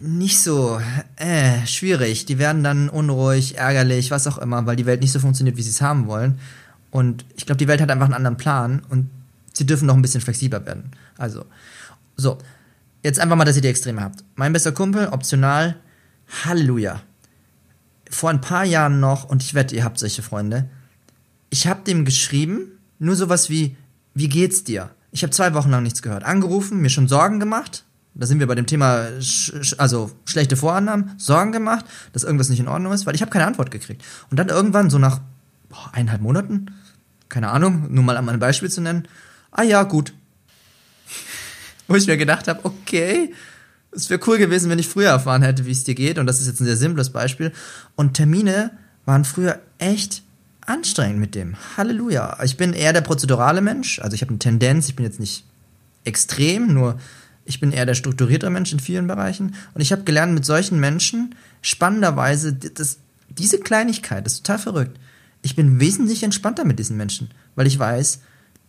nicht 0.00 0.40
so, 0.40 0.80
äh, 1.16 1.66
schwierig. 1.66 2.24
Die 2.24 2.38
werden 2.38 2.64
dann 2.64 2.88
unruhig, 2.88 3.58
ärgerlich, 3.58 4.10
was 4.10 4.26
auch 4.26 4.38
immer, 4.38 4.64
weil 4.64 4.76
die 4.76 4.86
Welt 4.86 5.02
nicht 5.02 5.12
so 5.12 5.20
funktioniert, 5.20 5.56
wie 5.58 5.62
sie 5.62 5.70
es 5.70 5.82
haben 5.82 6.06
wollen. 6.06 6.38
Und 6.90 7.26
ich 7.36 7.44
glaube, 7.44 7.58
die 7.58 7.68
Welt 7.68 7.80
hat 7.80 7.90
einfach 7.90 8.06
einen 8.06 8.14
anderen 8.14 8.36
Plan 8.36 8.82
und 8.88 9.10
sie 9.52 9.66
dürfen 9.66 9.86
noch 9.86 9.94
ein 9.94 10.02
bisschen 10.02 10.20
flexibler 10.20 10.64
werden. 10.64 10.92
Also, 11.18 11.44
so. 12.16 12.38
Jetzt 13.04 13.20
einfach 13.20 13.36
mal, 13.36 13.44
dass 13.44 13.54
ihr 13.54 13.62
die 13.62 13.68
Extreme 13.68 14.02
habt. 14.02 14.24
Mein 14.34 14.52
bester 14.52 14.72
Kumpel, 14.72 15.06
optional, 15.06 15.76
Halleluja 16.44 17.02
vor 18.14 18.30
ein 18.30 18.40
paar 18.40 18.64
Jahren 18.64 19.00
noch, 19.00 19.24
und 19.24 19.42
ich 19.42 19.54
wette, 19.54 19.74
ihr 19.74 19.84
habt 19.84 19.98
solche 19.98 20.22
Freunde, 20.22 20.68
ich 21.50 21.66
habe 21.66 21.84
dem 21.84 22.04
geschrieben, 22.04 22.78
nur 22.98 23.16
sowas 23.16 23.50
wie, 23.50 23.76
wie 24.14 24.28
geht's 24.28 24.64
dir? 24.64 24.90
Ich 25.10 25.22
habe 25.22 25.32
zwei 25.32 25.54
Wochen 25.54 25.70
lang 25.70 25.82
nichts 25.82 26.02
gehört. 26.02 26.24
Angerufen, 26.24 26.80
mir 26.80 26.90
schon 26.90 27.08
Sorgen 27.08 27.38
gemacht. 27.38 27.84
Da 28.14 28.26
sind 28.26 28.38
wir 28.38 28.46
bei 28.46 28.54
dem 28.54 28.66
Thema, 28.66 29.06
also 29.78 30.10
schlechte 30.24 30.56
Vorannahmen, 30.56 31.12
Sorgen 31.18 31.52
gemacht, 31.52 31.84
dass 32.12 32.22
irgendwas 32.22 32.48
nicht 32.48 32.60
in 32.60 32.68
Ordnung 32.68 32.92
ist, 32.92 33.06
weil 33.06 33.14
ich 33.14 33.22
habe 33.22 33.30
keine 33.30 33.46
Antwort 33.46 33.70
gekriegt. 33.70 34.04
Und 34.30 34.38
dann 34.38 34.48
irgendwann, 34.48 34.90
so 34.90 34.98
nach 34.98 35.20
boah, 35.68 35.90
eineinhalb 35.92 36.22
Monaten, 36.22 36.66
keine 37.28 37.50
Ahnung, 37.50 37.92
nur 37.92 38.04
mal 38.04 38.16
ein 38.16 38.38
Beispiel 38.38 38.70
zu 38.70 38.80
nennen, 38.80 39.08
ah 39.50 39.62
ja, 39.62 39.82
gut. 39.82 40.14
Wo 41.88 41.94
ich 41.94 42.06
mir 42.06 42.16
gedacht 42.16 42.48
habe, 42.48 42.64
okay, 42.64 43.32
es 43.92 44.10
wäre 44.10 44.20
cool 44.26 44.38
gewesen, 44.38 44.70
wenn 44.70 44.78
ich 44.78 44.88
früher 44.88 45.10
erfahren 45.10 45.42
hätte, 45.42 45.66
wie 45.66 45.70
es 45.70 45.84
dir 45.84 45.94
geht. 45.94 46.18
Und 46.18 46.26
das 46.26 46.40
ist 46.40 46.46
jetzt 46.46 46.60
ein 46.60 46.66
sehr 46.66 46.76
simples 46.76 47.10
Beispiel. 47.10 47.52
Und 47.94 48.14
Termine 48.14 48.70
waren 49.04 49.24
früher 49.24 49.60
echt 49.78 50.22
anstrengend 50.66 51.18
mit 51.18 51.34
dem. 51.34 51.56
Halleluja. 51.76 52.38
Ich 52.42 52.56
bin 52.56 52.72
eher 52.72 52.92
der 52.92 53.02
prozedurale 53.02 53.60
Mensch. 53.60 53.98
Also 54.00 54.14
ich 54.14 54.22
habe 54.22 54.30
eine 54.30 54.38
Tendenz, 54.38 54.88
ich 54.88 54.96
bin 54.96 55.04
jetzt 55.04 55.20
nicht 55.20 55.44
extrem, 56.04 56.72
nur 56.72 56.98
ich 57.44 57.60
bin 57.60 57.72
eher 57.72 57.86
der 57.86 57.94
strukturierte 57.94 58.48
Mensch 58.50 58.72
in 58.72 58.80
vielen 58.80 59.06
Bereichen. 59.06 59.54
Und 59.74 59.80
ich 59.80 59.92
habe 59.92 60.04
gelernt, 60.04 60.34
mit 60.34 60.44
solchen 60.44 60.80
Menschen 60.80 61.34
spannenderweise, 61.62 62.54
das, 62.54 62.98
diese 63.28 63.58
Kleinigkeit, 63.58 64.24
das 64.24 64.34
ist 64.34 64.46
total 64.46 64.58
verrückt. 64.58 64.98
Ich 65.42 65.56
bin 65.56 65.78
wesentlich 65.78 66.22
entspannter 66.22 66.64
mit 66.64 66.78
diesen 66.78 66.96
Menschen, 66.96 67.30
weil 67.54 67.66
ich 67.66 67.78
weiß, 67.78 68.20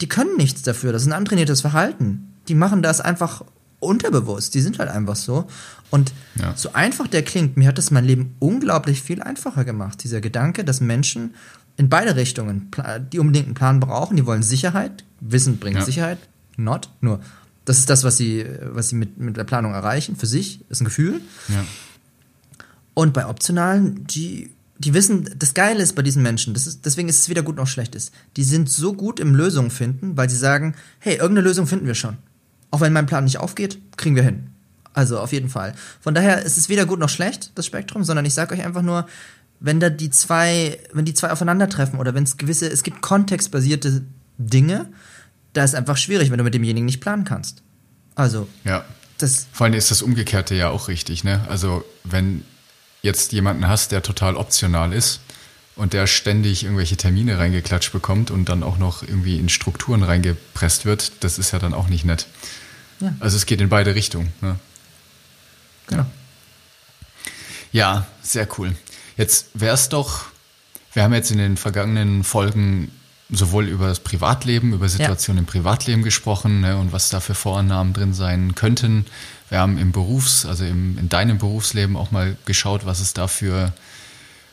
die 0.01 0.10
können 0.10 0.36
nichts 0.36 0.62
dafür. 0.62 0.91
Das 0.91 1.03
ist 1.03 1.07
ein 1.07 1.13
antrainiertes 1.13 1.62
Verhalten. 1.62 2.35
Die 2.48 2.56
machen 2.56 2.82
das 2.82 3.02
einfach 3.02 3.44
unterbewusst. 3.80 4.54
Die 4.56 4.62
sind 4.62 4.80
halt 4.80 4.90
einfach 4.90 5.16
so. 5.16 5.48
Und 5.90 6.14
ja. 6.36 6.54
so 6.56 6.74
einfach 6.74 7.08
der 7.08 7.24
klingt, 7.24 7.58
mir 7.58 7.68
hat 7.68 7.78
das 7.78 7.92
mein 7.92 8.06
Leben 8.06 8.36
unglaublich 8.40 9.02
viel 9.02 9.22
einfacher 9.22 9.64
gemacht. 9.64 10.04
Dieser 10.04 10.22
Gedanke, 10.22 10.64
dass 10.64 10.82
Menschen 10.82 11.36
in 11.78 11.90
beide 11.90 12.16
Richtungen, 12.16 12.72
die 13.12 13.20
unbedingt 13.20 13.48
einen 13.48 13.56
Plan 13.56 13.80
brauchen, 13.80 14.18
die 14.18 14.25
wollen 14.25 14.44
Sicherheit, 14.44 15.04
Wissen 15.20 15.58
bringt 15.58 15.78
ja. 15.78 15.86
Sicherheit, 15.86 16.20
not, 16.58 16.90
nur 17.02 17.20
das 17.66 17.80
ist 17.80 17.90
das, 17.90 18.04
was 18.04 18.16
sie, 18.18 18.46
was 18.62 18.90
sie 18.90 18.96
mit, 18.96 19.18
mit 19.18 19.38
der 19.38 19.44
Planung 19.44 19.74
erreichen, 19.74 20.16
für 20.16 20.28
sich, 20.28 20.64
ist 20.70 20.82
ein 20.82 20.86
Gefühl. 20.86 21.20
Ja. 21.50 21.66
Und 22.94 23.14
bei 23.14 23.28
Optionalen, 23.28 24.06
die, 24.06 24.52
die 24.78 24.94
wissen, 24.94 25.30
das 25.38 25.54
Geile 25.56 25.82
ist 25.82 25.94
bei 25.94 26.04
diesen 26.04 26.22
Menschen, 26.22 26.54
das 26.54 26.68
ist, 26.68 26.86
deswegen 26.86 27.10
ist 27.10 27.20
es 27.20 27.30
weder 27.30 27.42
gut 27.42 27.58
noch 27.58 27.68
schlecht 27.68 27.96
ist. 27.96 28.14
Die 28.38 28.44
sind 28.44 28.70
so 28.70 28.94
gut 28.94 29.20
im 29.20 29.34
Lösungen 29.34 29.72
finden, 29.72 30.16
weil 30.16 30.30
sie 30.30 30.38
sagen, 30.38 30.75
hey, 31.00 31.16
irgendeine 31.16 31.48
Lösung 31.48 31.66
finden 31.66 31.88
wir 31.88 31.96
schon. 31.96 32.18
Auch 32.75 32.82
wenn 32.82 32.91
mein 32.91 33.05
Plan 33.05 33.24
nicht 33.24 33.38
aufgeht, 33.38 33.79
kriegen 33.96 34.17
wir 34.17 34.24
hin. 34.24 34.50
Also 34.94 35.17
auf 35.17 35.32
jeden 35.32 35.48
Fall. 35.48 35.75
Von 36.01 36.13
daher 36.13 36.41
ist 36.41 36.58
es 36.58 36.67
weder 36.67 36.86
gut 36.86 37.00
noch 37.00 37.08
schlecht, 37.08 37.51
das 37.55 37.65
Spektrum, 37.65 38.03
sondern 38.03 38.25
ich 38.25 38.34
sage 38.34 38.53
euch 38.53 38.65
einfach 38.65 38.82
nur, 38.82 39.08
wenn 39.62 39.79
da 39.79 39.89
die 39.89 40.10
zwei, 40.10 40.77
wenn 40.91 41.05
die 41.05 41.13
zwei 41.13 41.32
aufeinandertreffen 41.32 42.00
oder 42.00 42.13
wenn 42.13 42.25
es 42.25 42.36
gewisse, 42.36 42.67
es 42.67 42.84
gibt 42.84 43.01
kontextbasierte 43.01 44.03
Dinge, 44.38 44.89
da 45.53 45.63
ist 45.63 45.74
einfach 45.74 45.96
schwierig, 45.96 46.32
wenn 46.32 46.38
du 46.38 46.44
mit 46.44 46.53
demjenigen 46.53 46.86
nicht 46.86 47.00
planen 47.00 47.24
kannst. 47.24 47.63
Also. 48.13 48.50
Ja. 48.65 48.84
Das 49.20 49.48
Vor 49.53 49.67
allem 49.67 49.75
ist 49.75 49.89
das 49.89 50.01
Umgekehrte 50.01 50.53
ja 50.53 50.67
auch 50.67 50.89
richtig, 50.89 51.24
ne? 51.24 51.46
Also, 51.48 51.86
wenn 52.03 52.44
jetzt 53.03 53.32
jemanden 53.32 53.70
hast, 53.70 53.94
der 53.94 54.03
total 54.03 54.36
optional 54.36 54.91
ist 54.91 55.22
und 55.77 55.94
der 55.94 56.08
ständig 56.08 56.65
irgendwelche 56.65 56.98
Termine 56.98 57.38
reingeklatscht 57.38 57.94
bekommt 57.94 58.32
und 58.32 58.50
dann 58.50 58.63
auch 58.63 58.77
noch 58.77 59.01
irgendwie 59.01 59.39
in 59.39 59.48
Strukturen 59.48 60.03
reingepresst 60.03 60.84
wird, 60.84 61.24
das 61.24 61.39
ist 61.39 61.53
ja 61.53 61.60
dann 61.60 61.74
auch 61.74 61.88
nicht 61.88 62.03
nett. 62.03 62.27
Ja. 63.00 63.14
Also 63.20 63.38
es 63.38 63.46
geht 63.46 63.62
in 63.62 63.70
beide 63.70 63.96
Richtungen. 63.96 64.32
Ne? 64.42 64.58
Genau. 65.88 66.06
Ja, 67.72 68.08
sehr 68.22 68.48
cool. 68.58 68.75
Jetzt 69.18 69.48
wäre 69.54 69.74
es 69.74 69.90
doch, 69.90 70.25
wir 70.94 71.04
haben 71.04 71.14
jetzt 71.14 71.32
in 71.32 71.38
den 71.38 71.58
vergangenen 71.58 72.24
Folgen 72.24 72.92
sowohl 73.30 73.68
über 73.68 73.88
das 73.88 74.00
Privatleben, 74.00 74.74
über 74.74 74.88
Situationen 74.88 75.38
ja. 75.38 75.42
im 75.42 75.46
Privatleben 75.46 76.04
gesprochen 76.04 76.62
ne, 76.62 76.78
und 76.78 76.92
was 76.92 77.10
da 77.10 77.20
für 77.20 77.34
Vorannahmen 77.34 77.94
drin 77.94 78.14
sein 78.14 78.56
könnten. 78.56 79.06
Wir 79.50 79.60
haben 79.60 79.78
im 79.78 79.92
Berufs-, 79.92 80.46
also 80.46 80.64
im, 80.64 80.98
in 80.98 81.10
deinem 81.10 81.38
Berufsleben 81.38 81.98
auch 81.98 82.12
mal 82.12 82.38
geschaut, 82.46 82.86
was 82.86 83.00
es 83.00 83.14
da 83.14 83.28
für 83.28 83.74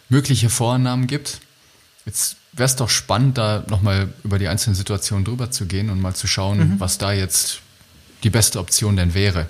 mögliche 0.09 0.51
Vorannahmen 0.51 1.07
gibt. 1.07 1.41
Jetzt 2.07 2.37
wäre 2.53 2.67
es 2.67 2.77
doch 2.77 2.91
spannend, 2.91 3.39
da 3.39 3.65
nochmal 3.69 4.13
über 4.25 4.39
die 4.39 4.49
einzelnen 4.49 4.75
Situationen 4.75 5.25
drüber 5.25 5.51
zu 5.51 5.67
gehen 5.67 5.91
und 5.91 6.01
mal 6.01 6.15
zu 6.15 6.27
schauen, 6.27 6.59
mhm. 6.59 6.81
was 6.81 6.99
da 6.99 7.13
jetzt 7.13 7.62
die 8.23 8.31
beste 8.31 8.59
Option 8.59 8.97
denn 8.97 9.15
wäre. 9.15 9.49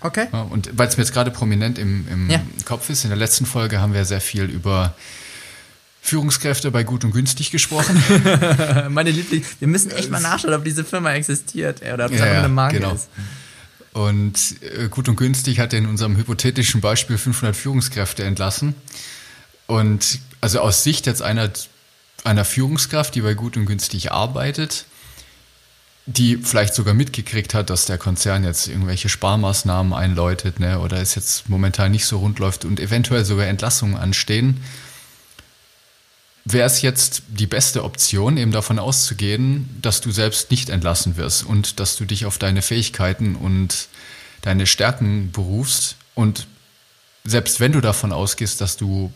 Okay. 0.00 0.28
Ja, 0.32 0.42
und 0.42 0.70
weil 0.76 0.88
es 0.88 0.96
mir 0.96 1.04
jetzt 1.04 1.12
gerade 1.12 1.30
prominent 1.30 1.78
im, 1.78 2.06
im 2.08 2.30
ja. 2.30 2.40
Kopf 2.64 2.88
ist, 2.90 3.04
in 3.04 3.10
der 3.10 3.18
letzten 3.18 3.46
Folge 3.46 3.80
haben 3.80 3.92
wir 3.92 4.04
sehr 4.04 4.20
viel 4.20 4.44
über 4.44 4.94
Führungskräfte 6.02 6.70
bei 6.70 6.82
gut 6.82 7.04
und 7.04 7.12
günstig 7.12 7.50
gesprochen. 7.50 8.02
Meine 8.88 9.10
Liebling, 9.10 9.44
wir 9.58 9.68
müssen 9.68 9.90
echt 9.90 10.10
mal 10.10 10.20
nachschauen, 10.20 10.54
ob 10.54 10.64
diese 10.64 10.84
Firma 10.84 11.12
existiert 11.12 11.82
oder 11.82 12.06
ob 12.06 12.12
es 12.12 12.18
ja, 12.18 12.38
eine 12.38 12.48
Marke 12.48 12.78
genau. 12.78 12.94
ist. 12.94 13.08
Und 13.92 14.38
äh, 14.62 14.88
gut 14.88 15.08
und 15.08 15.16
günstig 15.16 15.58
hat 15.58 15.72
in 15.72 15.86
unserem 15.86 16.16
hypothetischen 16.16 16.80
Beispiel 16.80 17.18
500 17.18 17.54
Führungskräfte 17.54 18.24
entlassen. 18.24 18.74
Und 19.66 20.20
also 20.40 20.60
aus 20.60 20.84
Sicht 20.84 21.06
jetzt 21.06 21.22
einer, 21.22 21.50
einer 22.24 22.44
Führungskraft, 22.44 23.14
die 23.14 23.20
bei 23.20 23.34
gut 23.34 23.56
und 23.56 23.66
günstig 23.66 24.10
arbeitet, 24.12 24.86
die 26.16 26.38
vielleicht 26.38 26.74
sogar 26.74 26.94
mitgekriegt 26.94 27.54
hat, 27.54 27.70
dass 27.70 27.86
der 27.86 27.98
Konzern 27.98 28.42
jetzt 28.44 28.66
irgendwelche 28.66 29.08
Sparmaßnahmen 29.08 29.92
einläutet 29.92 30.58
ne, 30.58 30.80
oder 30.80 30.98
es 30.98 31.14
jetzt 31.14 31.48
momentan 31.48 31.92
nicht 31.92 32.04
so 32.04 32.18
rund 32.18 32.38
läuft 32.38 32.64
und 32.64 32.80
eventuell 32.80 33.24
sogar 33.24 33.46
Entlassungen 33.46 33.96
anstehen, 33.96 34.62
wäre 36.44 36.66
es 36.66 36.82
jetzt 36.82 37.22
die 37.28 37.46
beste 37.46 37.84
Option, 37.84 38.38
eben 38.38 38.50
davon 38.50 38.78
auszugehen, 38.78 39.68
dass 39.82 40.00
du 40.00 40.10
selbst 40.10 40.50
nicht 40.50 40.68
entlassen 40.68 41.16
wirst 41.16 41.44
und 41.44 41.78
dass 41.78 41.96
du 41.96 42.04
dich 42.04 42.26
auf 42.26 42.38
deine 42.38 42.62
Fähigkeiten 42.62 43.36
und 43.36 43.88
deine 44.42 44.66
Stärken 44.66 45.30
berufst 45.30 45.96
und 46.14 46.48
selbst 47.24 47.60
wenn 47.60 47.72
du 47.72 47.80
davon 47.80 48.12
ausgehst, 48.12 48.60
dass 48.60 48.76
du 48.76 49.12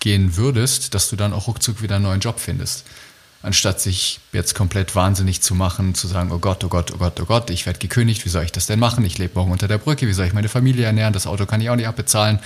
gehen 0.00 0.36
würdest, 0.36 0.94
dass 0.94 1.10
du 1.10 1.16
dann 1.16 1.32
auch 1.32 1.48
ruckzuck 1.48 1.82
wieder 1.82 1.96
einen 1.96 2.04
neuen 2.04 2.20
Job 2.20 2.40
findest 2.40 2.84
anstatt 3.42 3.80
sich 3.80 4.20
jetzt 4.32 4.54
komplett 4.54 4.94
wahnsinnig 4.94 5.40
zu 5.42 5.54
machen, 5.54 5.94
zu 5.94 6.06
sagen, 6.06 6.32
oh 6.32 6.38
Gott, 6.38 6.64
oh 6.64 6.68
Gott, 6.68 6.92
oh 6.92 6.98
Gott, 6.98 7.20
oh 7.20 7.24
Gott, 7.24 7.50
ich 7.50 7.66
werde 7.66 7.78
gekündigt, 7.78 8.24
wie 8.24 8.28
soll 8.28 8.44
ich 8.44 8.52
das 8.52 8.66
denn 8.66 8.78
machen? 8.78 9.04
Ich 9.04 9.18
lebe 9.18 9.34
morgen 9.36 9.52
unter 9.52 9.68
der 9.68 9.78
Brücke, 9.78 10.08
wie 10.08 10.12
soll 10.12 10.26
ich 10.26 10.32
meine 10.32 10.48
Familie 10.48 10.86
ernähren? 10.86 11.12
Das 11.12 11.26
Auto 11.26 11.46
kann 11.46 11.60
ich 11.60 11.70
auch 11.70 11.76
nicht 11.76 11.86
abbezahlen. 11.86 12.40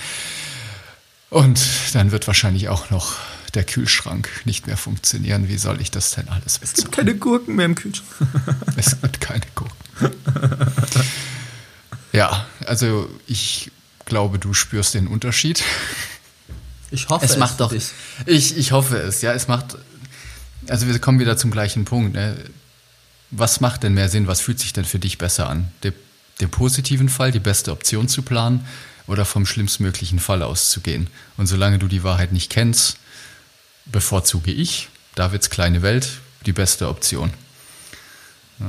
Und 1.29 1.59
dann 1.93 2.11
wird 2.11 2.27
wahrscheinlich 2.27 2.69
auch 2.69 2.91
noch 2.91 3.15
der 3.55 3.63
Kühlschrank 3.63 4.29
nicht 4.45 4.67
mehr 4.67 4.77
funktionieren. 4.77 5.47
Wie 5.47 5.57
soll 5.57 5.81
ich 5.81 5.89
das 5.89 6.11
denn 6.11 6.29
alles 6.29 6.59
bezahlen? 6.59 6.77
Es 6.77 6.83
gibt 6.83 6.95
keine 6.95 7.15
Gurken 7.15 7.55
mehr 7.55 7.65
im 7.65 7.75
Kühlschrank. 7.75 8.09
es 8.75 9.01
gibt 9.01 9.19
keine 9.19 9.41
Gurken. 9.55 10.15
ja, 12.11 12.45
also 12.65 13.09
ich 13.25 13.71
glaube, 14.05 14.37
du 14.37 14.53
spürst 14.53 14.93
den 14.93 15.07
Unterschied. 15.07 15.63
Ich 16.91 17.09
hoffe 17.09 17.25
es. 17.25 17.31
Es 17.31 17.37
macht 17.37 17.59
doch. 17.59 17.73
Ich, 18.27 18.55
ich 18.57 18.71
hoffe 18.71 18.97
es, 18.97 19.23
ja. 19.23 19.33
Es 19.33 19.47
macht 19.47 19.77
also 20.69 20.87
wir 20.87 20.97
kommen 20.99 21.19
wieder 21.19 21.37
zum 21.37 21.51
gleichen 21.51 21.85
Punkt. 21.85 22.13
Ne? 22.13 22.35
Was 23.31 23.61
macht 23.61 23.83
denn 23.83 23.93
mehr 23.93 24.09
Sinn? 24.09 24.27
Was 24.27 24.41
fühlt 24.41 24.59
sich 24.59 24.73
denn 24.73 24.85
für 24.85 24.99
dich 24.99 25.17
besser 25.17 25.49
an? 25.49 25.71
Den, 25.83 25.93
den 26.41 26.49
positiven 26.49 27.09
Fall, 27.09 27.31
die 27.31 27.39
beste 27.39 27.71
Option 27.71 28.07
zu 28.07 28.21
planen 28.21 28.65
oder 29.07 29.25
vom 29.25 29.45
schlimmstmöglichen 29.45 30.19
Fall 30.19 30.43
auszugehen. 30.43 31.07
Und 31.37 31.47
solange 31.47 31.79
du 31.79 31.87
die 31.87 32.03
Wahrheit 32.03 32.31
nicht 32.31 32.49
kennst, 32.49 32.97
bevorzuge 33.85 34.51
ich, 34.51 34.89
Davids 35.15 35.49
kleine 35.49 35.81
Welt, 35.81 36.09
die 36.45 36.53
beste 36.53 36.87
Option. 36.87 37.31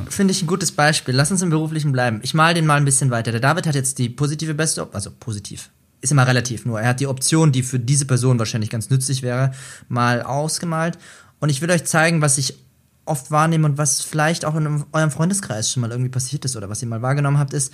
Finde 0.09 0.33
ich 0.33 0.43
ein 0.43 0.47
gutes 0.47 0.73
Beispiel. 0.73 1.15
Lass 1.15 1.31
uns 1.31 1.43
im 1.43 1.51
Beruflichen 1.51 1.93
bleiben. 1.93 2.21
Ich 2.23 2.35
mal 2.35 2.55
den 2.55 2.67
mal 2.67 2.77
ein 2.77 2.85
bisschen 2.85 3.11
weiter. 3.11 3.31
Der 3.31 3.41
David 3.41 3.67
hat 3.67 3.75
jetzt 3.75 3.99
die 3.99 4.09
positive 4.09 4.55
beste, 4.55 4.83
Op 4.83 4.95
also 4.95 5.11
positiv, 5.11 5.71
ist 6.01 6.11
immer 6.11 6.27
relativ 6.27 6.65
nur. 6.65 6.81
Er 6.81 6.89
hat 6.89 7.01
die 7.01 7.07
Option, 7.07 7.53
die 7.53 7.63
für 7.63 7.79
diese 7.79 8.05
Person 8.07 8.39
wahrscheinlich 8.39 8.71
ganz 8.71 8.91
nützlich 8.91 9.23
wäre, 9.23 9.53
mal 9.89 10.23
ausgemalt. 10.23 10.99
Und 11.41 11.49
ich 11.49 11.61
will 11.61 11.71
euch 11.71 11.85
zeigen, 11.85 12.21
was 12.23 12.39
ich 12.39 12.59
oft 13.05 13.31
wahrnehme 13.31 13.67
und 13.67 13.79
was 13.79 14.01
vielleicht 14.01 14.45
auch 14.45 14.55
in 14.55 14.85
eurem 14.93 15.11
Freundeskreis 15.11 15.71
schon 15.71 15.83
mal 15.83 15.91
irgendwie 15.91 16.11
passiert 16.11 16.45
ist 16.45 16.57
oder 16.57 16.71
was 16.71 16.81
ihr 16.83 16.89
mal 16.89 17.03
wahrgenommen 17.03 17.39
habt, 17.39 17.53
ist, 17.53 17.73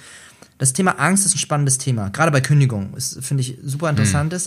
das 0.58 0.72
Thema 0.72 0.98
Angst 0.98 1.24
ist 1.24 1.34
ein 1.34 1.38
spannendes 1.38 1.78
Thema. 1.78 2.10
Gerade 2.10 2.32
bei 2.32 2.40
Kündigung 2.40 2.94
finde 2.98 3.40
ich 3.42 3.58
super 3.62 3.88
interessant. 3.88 4.32
Hm. 4.32 4.40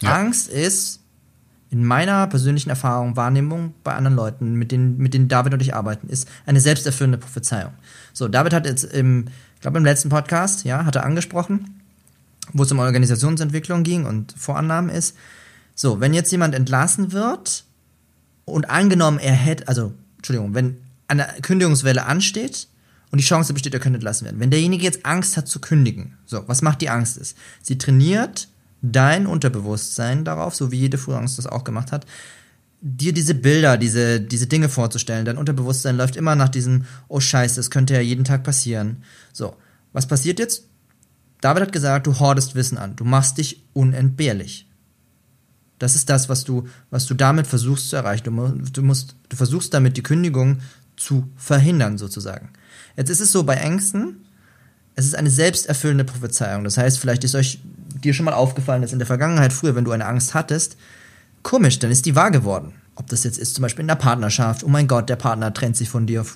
Ja. 0.00 0.14
Angst 0.16 0.48
ist 0.48 1.00
in 1.70 1.84
meiner 1.84 2.26
persönlichen 2.26 2.70
Erfahrung, 2.70 3.16
Wahrnehmung 3.16 3.74
bei 3.84 3.94
anderen 3.94 4.16
Leuten, 4.16 4.54
mit 4.54 4.72
denen, 4.72 4.98
mit 4.98 5.14
denen 5.14 5.28
David 5.28 5.54
und 5.54 5.62
ich 5.62 5.74
arbeiten, 5.74 6.08
ist 6.08 6.26
eine 6.44 6.60
selbsterfüllende 6.60 7.18
Prophezeiung. 7.18 7.72
So, 8.12 8.26
David 8.26 8.52
hat 8.52 8.66
jetzt 8.66 8.84
im, 8.84 9.26
ich 9.54 9.60
glaube 9.60 9.78
im 9.78 9.84
letzten 9.84 10.08
Podcast, 10.08 10.64
ja, 10.64 10.84
hat 10.84 10.96
er 10.96 11.04
angesprochen, 11.04 11.80
wo 12.52 12.64
es 12.64 12.72
um 12.72 12.80
Organisationsentwicklung 12.80 13.84
ging 13.84 14.06
und 14.06 14.34
Vorannahmen 14.36 14.90
ist. 14.90 15.16
So, 15.76 16.00
wenn 16.00 16.12
jetzt 16.12 16.32
jemand 16.32 16.56
entlassen 16.56 17.12
wird 17.12 17.64
und 18.50 18.70
angenommen 18.70 19.18
er 19.18 19.32
hätte, 19.32 19.68
also, 19.68 19.92
Entschuldigung, 20.16 20.54
wenn 20.54 20.78
eine 21.08 21.26
Kündigungswelle 21.42 22.04
ansteht 22.04 22.68
und 23.10 23.20
die 23.20 23.24
Chance 23.24 23.52
besteht, 23.52 23.74
er 23.74 23.80
könnte 23.80 23.96
entlassen 23.96 24.24
werden. 24.24 24.40
Wenn 24.40 24.50
derjenige 24.50 24.84
jetzt 24.84 25.04
Angst 25.04 25.36
hat 25.36 25.48
zu 25.48 25.60
kündigen, 25.60 26.18
so, 26.26 26.44
was 26.46 26.62
macht 26.62 26.80
die 26.80 26.90
Angst 26.90 27.16
ist? 27.16 27.36
Sie 27.62 27.78
trainiert 27.78 28.48
dein 28.82 29.26
Unterbewusstsein 29.26 30.24
darauf, 30.24 30.54
so 30.54 30.70
wie 30.70 30.78
jede 30.78 30.98
Frühangst 30.98 31.38
das 31.38 31.46
auch 31.46 31.64
gemacht 31.64 31.92
hat, 31.92 32.06
dir 32.80 33.12
diese 33.12 33.34
Bilder, 33.34 33.76
diese, 33.76 34.20
diese 34.20 34.46
Dinge 34.46 34.68
vorzustellen. 34.68 35.24
Dein 35.24 35.36
Unterbewusstsein 35.36 35.96
läuft 35.96 36.16
immer 36.16 36.34
nach 36.34 36.48
diesem, 36.48 36.86
oh 37.08 37.20
Scheiße, 37.20 37.56
das 37.56 37.70
könnte 37.70 37.94
ja 37.94 38.00
jeden 38.00 38.24
Tag 38.24 38.42
passieren. 38.42 39.04
So, 39.32 39.54
was 39.92 40.06
passiert 40.06 40.38
jetzt? 40.38 40.64
David 41.40 41.62
hat 41.62 41.72
gesagt, 41.72 42.06
du 42.06 42.18
hordest 42.18 42.54
Wissen 42.54 42.78
an, 42.78 42.96
du 42.96 43.04
machst 43.04 43.38
dich 43.38 43.62
unentbehrlich. 43.72 44.66
Das 45.80 45.96
ist 45.96 46.10
das, 46.10 46.28
was 46.28 46.44
du, 46.44 46.68
was 46.90 47.06
du 47.06 47.14
damit 47.14 47.46
versuchst 47.48 47.88
zu 47.88 47.96
erreichen. 47.96 48.24
Du, 48.24 48.70
du, 48.70 48.82
musst, 48.82 49.16
du 49.28 49.36
versuchst 49.36 49.74
damit 49.74 49.96
die 49.96 50.02
Kündigung 50.02 50.58
zu 50.96 51.28
verhindern, 51.36 51.98
sozusagen. 51.98 52.50
Jetzt 52.96 53.08
ist 53.08 53.20
es 53.20 53.32
so 53.32 53.44
bei 53.44 53.54
Ängsten, 53.54 54.16
es 54.94 55.06
ist 55.06 55.14
eine 55.14 55.30
selbsterfüllende 55.30 56.04
Prophezeiung. 56.04 56.64
Das 56.64 56.76
heißt, 56.76 56.98
vielleicht 56.98 57.24
ist 57.24 57.34
euch 57.34 57.60
dir 58.04 58.12
schon 58.12 58.26
mal 58.26 58.34
aufgefallen 58.34 58.82
ist 58.82 58.92
in 58.92 58.98
der 58.98 59.06
Vergangenheit, 59.06 59.52
früher, 59.54 59.74
wenn 59.74 59.86
du 59.86 59.90
eine 59.90 60.04
Angst 60.04 60.34
hattest, 60.34 60.76
komisch, 61.42 61.78
dann 61.78 61.90
ist 61.90 62.04
die 62.04 62.14
wahr 62.14 62.30
geworden. 62.30 62.74
Ob 62.94 63.06
das 63.06 63.24
jetzt 63.24 63.38
ist, 63.38 63.54
zum 63.54 63.62
Beispiel 63.62 63.80
in 63.80 63.88
der 63.88 63.94
Partnerschaft, 63.94 64.62
oh 64.62 64.68
mein 64.68 64.86
Gott, 64.86 65.08
der 65.08 65.16
Partner 65.16 65.54
trennt 65.54 65.78
sich 65.78 65.88
von 65.88 66.06
dir 66.06 66.26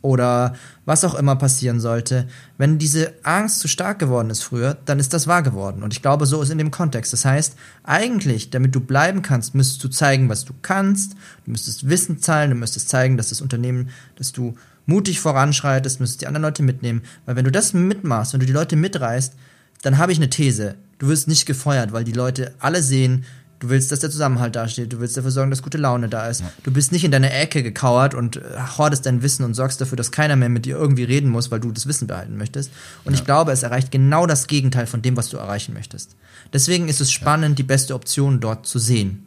oder 0.00 0.54
was 0.84 1.04
auch 1.04 1.14
immer 1.14 1.36
passieren 1.36 1.80
sollte. 1.80 2.28
Wenn 2.56 2.78
diese 2.78 3.14
Angst 3.24 3.60
zu 3.60 3.68
stark 3.68 3.98
geworden 3.98 4.30
ist 4.30 4.42
früher, 4.42 4.76
dann 4.84 5.00
ist 5.00 5.12
das 5.12 5.26
wahr 5.26 5.42
geworden. 5.42 5.82
Und 5.82 5.92
ich 5.92 6.02
glaube, 6.02 6.26
so 6.26 6.40
ist 6.40 6.50
in 6.50 6.58
dem 6.58 6.70
Kontext. 6.70 7.12
Das 7.12 7.24
heißt, 7.24 7.56
eigentlich, 7.82 8.50
damit 8.50 8.74
du 8.74 8.80
bleiben 8.80 9.22
kannst, 9.22 9.54
müsstest 9.54 9.82
du 9.82 9.88
zeigen, 9.88 10.28
was 10.28 10.44
du 10.44 10.54
kannst. 10.62 11.14
Du 11.44 11.50
müsstest 11.50 11.88
Wissen 11.88 12.20
zahlen, 12.20 12.50
du 12.50 12.56
müsstest 12.56 12.88
zeigen, 12.88 13.16
dass 13.16 13.30
das 13.30 13.40
Unternehmen, 13.40 13.90
dass 14.16 14.32
du 14.32 14.54
mutig 14.86 15.20
voranschreitest, 15.20 16.00
müsstest 16.00 16.22
die 16.22 16.26
anderen 16.26 16.42
Leute 16.42 16.62
mitnehmen. 16.62 17.02
Weil 17.26 17.36
wenn 17.36 17.44
du 17.44 17.52
das 17.52 17.74
mitmachst, 17.74 18.32
wenn 18.32 18.40
du 18.40 18.46
die 18.46 18.52
Leute 18.52 18.76
mitreißt, 18.76 19.34
dann 19.82 19.98
habe 19.98 20.12
ich 20.12 20.18
eine 20.18 20.30
These. 20.30 20.76
Du 20.98 21.08
wirst 21.08 21.28
nicht 21.28 21.46
gefeuert, 21.46 21.92
weil 21.92 22.04
die 22.04 22.12
Leute 22.12 22.54
alle 22.58 22.82
sehen, 22.82 23.24
du 23.60 23.68
willst, 23.70 23.90
dass 23.90 24.00
der 24.00 24.10
Zusammenhalt 24.10 24.56
dasteht, 24.56 24.92
du 24.92 25.00
willst 25.00 25.16
dafür 25.16 25.30
sorgen, 25.30 25.50
dass 25.50 25.62
gute 25.62 25.78
Laune 25.78 26.08
da 26.08 26.28
ist. 26.28 26.40
Ja. 26.40 26.52
Du 26.62 26.70
bist 26.70 26.92
nicht 26.92 27.04
in 27.04 27.10
deine 27.10 27.32
Ecke 27.32 27.62
gekauert 27.62 28.14
und 28.14 28.36
äh, 28.36 28.40
hortest 28.76 29.06
dein 29.06 29.22
Wissen 29.22 29.44
und 29.44 29.54
sorgst 29.54 29.80
dafür, 29.80 29.96
dass 29.96 30.12
keiner 30.12 30.36
mehr 30.36 30.48
mit 30.48 30.64
dir 30.64 30.76
irgendwie 30.76 31.04
reden 31.04 31.30
muss, 31.30 31.50
weil 31.50 31.60
du 31.60 31.72
das 31.72 31.86
Wissen 31.86 32.06
behalten 32.06 32.36
möchtest. 32.36 32.70
Und 33.04 33.12
ja. 33.12 33.18
ich 33.18 33.24
glaube, 33.24 33.52
es 33.52 33.62
erreicht 33.62 33.90
genau 33.90 34.26
das 34.26 34.46
Gegenteil 34.46 34.86
von 34.86 35.02
dem, 35.02 35.16
was 35.16 35.28
du 35.28 35.36
erreichen 35.36 35.74
möchtest. 35.74 36.14
Deswegen 36.52 36.88
ist 36.88 37.00
es 37.00 37.10
spannend, 37.10 37.58
ja. 37.58 37.62
die 37.62 37.68
beste 37.68 37.94
Option 37.94 38.40
dort 38.40 38.66
zu 38.66 38.78
sehen 38.78 39.26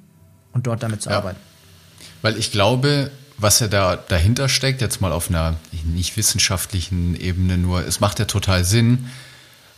und 0.54 0.68
dort 0.68 0.84
damit 0.84 1.02
zu 1.02 1.10
arbeiten. 1.10 1.40
Weil 2.22 2.38
ich 2.38 2.52
glaube, 2.52 3.12
was 3.38 3.60
ja 3.60 3.68
da 3.68 3.96
dahinter 3.96 4.48
steckt, 4.48 4.82
jetzt 4.82 5.02
mal 5.02 5.12
auf 5.12 5.30
einer 5.30 5.58
nicht 5.84 6.16
wissenschaftlichen 6.16 7.20
Ebene 7.20 7.58
nur, 7.58 7.86
es 7.86 8.00
macht 8.00 8.20
ja 8.20 8.26
total 8.26 8.64
Sinn, 8.64 9.08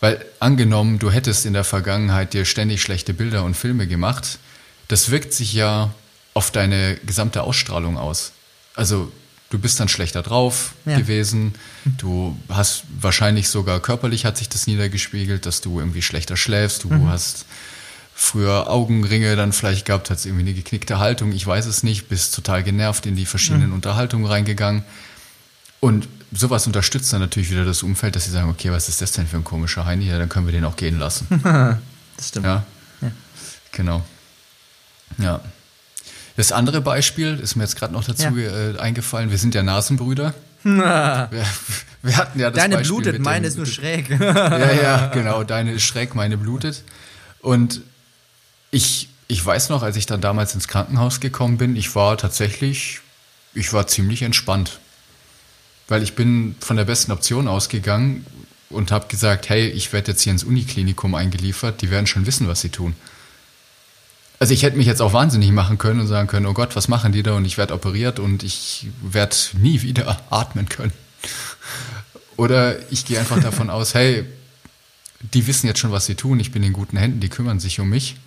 weil 0.02 0.24
angenommen, 0.42 1.00
du 1.00 1.12
hättest 1.12 1.46
in 1.46 1.54
der 1.54 1.64
Vergangenheit 1.64 2.34
dir 2.34 2.44
ständig 2.44 2.82
schlechte 2.82 3.14
Bilder 3.14 3.46
und 3.46 3.56
Filme 3.56 3.88
gemacht, 3.88 4.38
das 4.88 5.10
wirkt 5.12 5.34
sich 5.34 5.54
ja 5.54 5.94
auf 6.34 6.52
deine 6.52 6.96
gesamte 7.06 7.44
Ausstrahlung 7.44 7.98
aus. 7.98 8.32
Also 8.76 9.12
du 9.50 9.60
bist 9.60 9.80
dann 9.80 9.88
schlechter 9.88 10.24
drauf 10.24 10.74
ja. 10.86 10.98
gewesen, 10.98 11.54
du 11.86 12.38
hast 12.50 12.84
wahrscheinlich 13.00 13.50
sogar 13.50 13.80
körperlich 13.80 14.26
hat 14.26 14.38
sich 14.38 14.50
das 14.50 14.66
niedergespiegelt, 14.66 15.46
dass 15.46 15.62
du 15.62 15.80
irgendwie 15.80 16.02
schlechter 16.02 16.36
schläfst, 16.36 16.84
du 16.84 16.90
mhm. 16.90 17.08
hast 17.08 17.46
früher 18.16 18.70
Augenringe 18.70 19.36
dann 19.36 19.54
vielleicht 19.54 19.86
gehabt, 19.86 20.10
hast 20.10 20.26
irgendwie 20.26 20.44
eine 20.44 20.54
geknickte 20.54 21.00
Haltung, 21.00 21.32
ich 21.32 21.46
weiß 21.46 21.66
es 21.68 21.84
nicht, 21.84 22.10
bist 22.10 22.34
total 22.34 22.64
genervt 22.64 23.06
in 23.06 23.16
die 23.16 23.26
verschiedenen 23.26 23.70
mhm. 23.70 23.76
Unterhaltungen 23.76 24.26
reingegangen. 24.26 24.84
Und 25.80 26.08
sowas 26.32 26.66
unterstützt 26.66 27.12
dann 27.12 27.20
natürlich 27.20 27.52
wieder 27.52 27.66
das 27.66 27.84
Umfeld, 27.84 28.16
dass 28.16 28.26
sie 28.26 28.32
sagen, 28.32 28.50
okay, 28.50 28.72
was 28.72 28.88
ist 28.88 29.02
das 29.02 29.12
denn 29.12 29.28
für 29.28 29.38
ein 29.38 29.44
komischer 29.44 29.86
Heini? 29.86 30.08
Ja, 30.08 30.18
dann 30.18 30.30
können 30.30 30.46
wir 30.46 30.54
den 30.54 30.64
auch 30.66 30.78
gehen 30.78 30.98
lassen. 30.98 31.28
das 32.18 32.30
stimmt. 32.30 32.46
Ja? 32.46 32.64
ja. 33.02 33.12
Genau. 33.72 34.04
Ja. 35.18 35.42
Das 36.36 36.52
andere 36.52 36.82
Beispiel 36.82 37.40
ist 37.40 37.56
mir 37.56 37.64
jetzt 37.64 37.76
gerade 37.76 37.94
noch 37.94 38.04
dazu 38.04 38.36
ja. 38.38 38.72
äh, 38.72 38.80
eingefallen. 38.80 39.30
Wir 39.30 39.38
sind 39.38 39.54
ja 39.56 39.64
Nasenbrüder. 39.64 40.34
wir, 40.64 41.30
wir, 42.02 42.18
hatten 42.18 42.40
ja 42.40 42.50
das 42.50 42.60
Deine 42.60 42.78
Beispiel 42.78 42.96
blutet, 42.96 43.20
meine 43.20 43.42
dem, 43.42 43.50
ist 43.50 43.58
nur 43.58 43.66
schräg. 43.66 44.10
ja, 44.20 44.72
ja, 44.72 45.08
genau. 45.14 45.44
Deine 45.44 45.74
ist 45.74 45.84
schräg, 45.84 46.16
meine 46.16 46.38
blutet. 46.38 46.84
Und 47.40 47.82
ich, 48.72 49.10
ich 49.28 49.46
weiß 49.46 49.70
noch, 49.70 49.84
als 49.84 49.98
ich 49.98 50.06
dann 50.06 50.22
damals 50.22 50.56
ins 50.56 50.68
Krankenhaus 50.68 51.20
gekommen 51.20 51.58
bin, 51.58 51.76
ich 51.76 51.96
war 51.96 52.18
tatsächlich, 52.18 53.02
ich 53.54 53.74
war 53.74 53.88
ziemlich 53.88 54.24
entspannt 54.24 54.80
weil 55.88 56.04
ich 56.04 56.16
bin 56.16 56.56
von 56.60 56.78
der 56.78 56.86
besten 56.86 57.12
Option 57.12 57.48
ausgegangen 57.48 58.26
und 58.70 58.92
habe 58.92 59.08
gesagt, 59.08 59.50
hey, 59.50 59.68
ich 59.68 59.94
werde 59.94 60.12
jetzt 60.12 60.22
hier 60.22 60.32
ins 60.32 60.44
Uniklinikum 60.44 61.16
eingeliefert, 61.16 61.82
die 61.82 61.92
werden 61.92 62.08
schon 62.08 62.26
wissen, 62.26 62.48
was 62.48 62.62
sie 62.62 62.70
tun. 62.70 62.96
Also 64.44 64.54
ich 64.54 64.64
hätte 64.64 64.76
mich 64.76 64.88
jetzt 64.88 65.02
auch 65.02 65.14
wahnsinnig 65.14 65.54
machen 65.54 65.78
können 65.78 66.02
und 66.02 66.08
sagen 66.08 66.28
können, 66.28 66.48
oh 66.48 66.54
Gott, 66.54 66.76
was 66.76 66.90
machen 66.90 67.14
die 67.14 67.24
da 67.24 67.32
und 67.32 67.46
ich 67.46 67.58
werde 67.58 67.74
operiert 67.74 68.20
und 68.20 68.44
ich 68.44 68.88
werde 69.02 69.38
nie 69.54 69.82
wieder 69.84 70.20
atmen 70.30 70.68
können. 70.68 70.92
Oder 72.36 72.92
ich 72.92 73.06
gehe 73.06 73.18
einfach 73.18 73.40
davon 73.40 73.70
aus, 73.70 73.94
hey, 73.94 74.26
die 75.34 75.48
wissen 75.48 75.68
jetzt 75.68 75.80
schon, 75.80 75.94
was 75.94 76.08
sie 76.08 76.16
tun, 76.16 76.42
ich 76.42 76.52
bin 76.52 76.62
in 76.62 76.74
guten 76.74 76.98
Händen, 76.98 77.22
die 77.22 77.30
kümmern 77.30 77.62
sich 77.62 77.80
um 77.80 77.88
mich. 77.88 78.18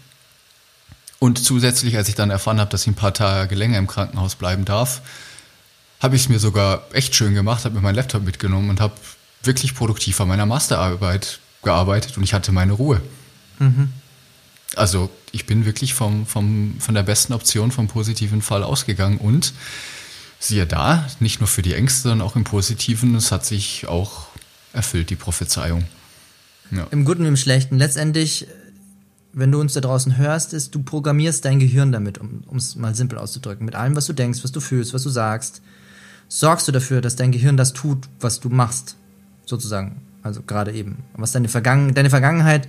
Und 1.18 1.44
zusätzlich, 1.44 1.98
als 1.98 2.08
ich 2.08 2.14
dann 2.14 2.30
erfahren 2.30 2.60
habe, 2.60 2.70
dass 2.70 2.80
ich 2.80 2.86
ein 2.86 2.94
paar 2.94 3.12
Tage 3.12 3.54
länger 3.54 3.76
im 3.76 3.86
Krankenhaus 3.86 4.36
bleiben 4.36 4.64
darf, 4.64 5.02
habe 6.00 6.16
ich 6.16 6.22
es 6.22 6.28
mir 6.30 6.38
sogar 6.38 6.86
echt 6.94 7.14
schön 7.14 7.34
gemacht, 7.34 7.66
habe 7.66 7.74
mir 7.74 7.82
meinen 7.82 7.96
Laptop 7.96 8.22
mitgenommen 8.22 8.70
und 8.70 8.80
habe 8.80 8.94
wirklich 9.42 9.74
produktiv 9.74 10.18
an 10.22 10.28
meiner 10.28 10.46
Masterarbeit 10.46 11.40
gearbeitet 11.62 12.16
und 12.16 12.24
ich 12.24 12.32
hatte 12.32 12.52
meine 12.52 12.72
Ruhe. 12.72 13.02
Mhm. 13.58 13.92
Also 14.74 15.10
ich 15.32 15.46
bin 15.46 15.64
wirklich 15.64 15.94
vom, 15.94 16.26
vom, 16.26 16.76
von 16.80 16.94
der 16.94 17.02
besten 17.02 17.32
Option, 17.32 17.70
vom 17.70 17.88
positiven 17.88 18.42
Fall 18.42 18.62
ausgegangen 18.62 19.18
und 19.18 19.52
siehe 20.38 20.66
da, 20.66 21.06
nicht 21.20 21.40
nur 21.40 21.46
für 21.46 21.62
die 21.62 21.74
Ängste, 21.74 22.08
sondern 22.08 22.26
auch 22.26 22.36
im 22.36 22.44
Positiven, 22.44 23.14
es 23.14 23.32
hat 23.32 23.46
sich 23.46 23.86
auch 23.88 24.26
erfüllt, 24.72 25.10
die 25.10 25.16
Prophezeiung. 25.16 25.84
Ja. 26.70 26.86
Im 26.90 27.04
Guten 27.04 27.22
und 27.22 27.28
im 27.28 27.36
Schlechten. 27.36 27.78
Letztendlich, 27.78 28.48
wenn 29.32 29.52
du 29.52 29.60
uns 29.60 29.72
da 29.72 29.80
draußen 29.80 30.16
hörst, 30.16 30.52
ist, 30.52 30.74
du 30.74 30.82
programmierst 30.82 31.44
dein 31.44 31.60
Gehirn 31.60 31.92
damit, 31.92 32.18
um 32.18 32.56
es 32.56 32.74
mal 32.74 32.94
simpel 32.94 33.18
auszudrücken. 33.18 33.64
Mit 33.64 33.76
allem, 33.76 33.94
was 33.94 34.06
du 34.06 34.12
denkst, 34.12 34.40
was 34.42 34.52
du 34.52 34.60
fühlst, 34.60 34.92
was 34.92 35.04
du 35.04 35.10
sagst 35.10 35.62
sorgst 36.28 36.66
du 36.68 36.72
dafür, 36.72 37.00
dass 37.00 37.16
dein 37.16 37.32
Gehirn 37.32 37.56
das 37.56 37.72
tut, 37.72 38.08
was 38.20 38.40
du 38.40 38.48
machst, 38.48 38.96
sozusagen. 39.44 40.00
Also 40.22 40.42
gerade 40.42 40.72
eben. 40.72 41.04
Was 41.14 41.32
deine, 41.32 41.48
Vergangen 41.48 41.94
deine 41.94 42.10
Vergangenheit 42.10 42.68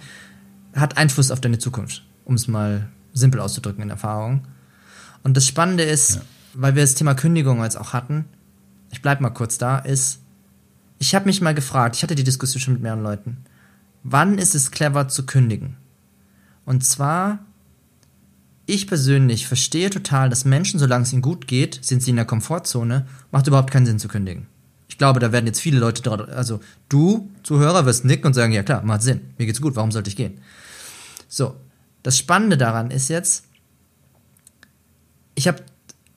hat 0.80 0.98
Einfluss 0.98 1.32
auf 1.32 1.42
deine 1.42 1.60
Zukunft, 1.60 2.06
um 2.26 2.36
es 2.36 2.48
mal 2.48 2.90
simpel 3.14 3.40
auszudrücken 3.40 3.84
in 3.84 3.90
Erfahrung. 3.90 4.48
Und 5.24 5.38
das 5.38 5.48
Spannende 5.48 5.84
ist, 5.84 6.16
ja. 6.16 6.22
weil 6.54 6.76
wir 6.76 6.84
das 6.84 6.96
Thema 6.96 7.16
Kündigung 7.16 7.64
jetzt 7.64 7.78
auch 7.78 7.94
hatten, 7.94 8.26
ich 8.92 9.02
bleib 9.02 9.22
mal 9.22 9.30
kurz 9.30 9.58
da, 9.58 9.80
ist, 9.80 10.20
ich 11.00 11.14
habe 11.14 11.26
mich 11.26 11.42
mal 11.42 11.54
gefragt, 11.54 11.96
ich 11.96 12.04
hatte 12.04 12.16
die 12.16 12.24
Diskussion 12.24 12.62
schon 12.62 12.74
mit 12.74 12.84
mehreren 12.84 13.04
Leuten, 13.04 13.38
wann 14.04 14.38
ist 14.38 14.56
es 14.56 14.72
clever 14.72 15.08
zu 15.08 15.26
kündigen? 15.26 15.78
Und 16.66 16.84
zwar 16.84 17.40
ich 18.70 18.86
persönlich 18.86 19.48
verstehe 19.48 19.90
total, 19.90 20.30
dass 20.30 20.44
Menschen, 20.44 20.78
solange 20.78 21.04
es 21.04 21.14
ihnen 21.14 21.22
gut 21.22 21.48
geht, 21.48 21.80
sind 21.82 22.04
sie 22.04 22.10
in 22.10 22.18
der 22.18 22.26
Komfortzone, 22.26 23.08
macht 23.32 23.48
überhaupt 23.48 23.72
keinen 23.72 23.86
Sinn 23.86 23.98
zu 23.98 24.10
kündigen. 24.10 24.48
Ich 24.90 24.98
glaube, 24.98 25.22
da 25.22 25.32
werden 25.32 25.48
jetzt 25.48 25.62
viele 25.62 25.80
Leute, 25.80 26.28
also 26.36 26.60
du, 26.90 27.32
Zuhörer, 27.44 27.86
wirst 27.86 28.04
nicken 28.04 28.28
und 28.28 28.34
sagen, 28.34 28.52
ja 28.52 28.64
klar, 28.64 28.84
macht 28.84 29.04
Sinn, 29.04 29.22
mir 29.38 29.46
geht's 29.46 29.62
gut, 29.62 29.78
warum 29.78 29.92
sollte 29.92 30.10
ich 30.10 30.18
gehen? 30.18 30.42
So, 31.28 31.56
das 32.04 32.18
Spannende 32.18 32.58
daran 32.58 32.92
ist 32.92 33.10
jetzt, 33.10 33.46
ich 35.36 35.48
habe 35.48 35.62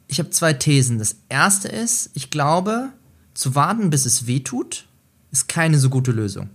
ich 0.09 0.19
hab 0.19 0.33
zwei 0.33 0.53
Thesen. 0.53 0.99
Das 0.99 1.17
erste 1.29 1.69
ist, 1.69 2.11
ich 2.15 2.31
glaube, 2.31 2.89
zu 3.35 3.55
warten, 3.55 3.91
bis 3.91 4.07
es 4.07 4.27
weh 4.27 4.41
tut, 4.41 4.87
ist 5.31 5.49
keine 5.49 5.79
so 5.79 5.89
gute 5.89 6.11
Lösung. 6.11 6.51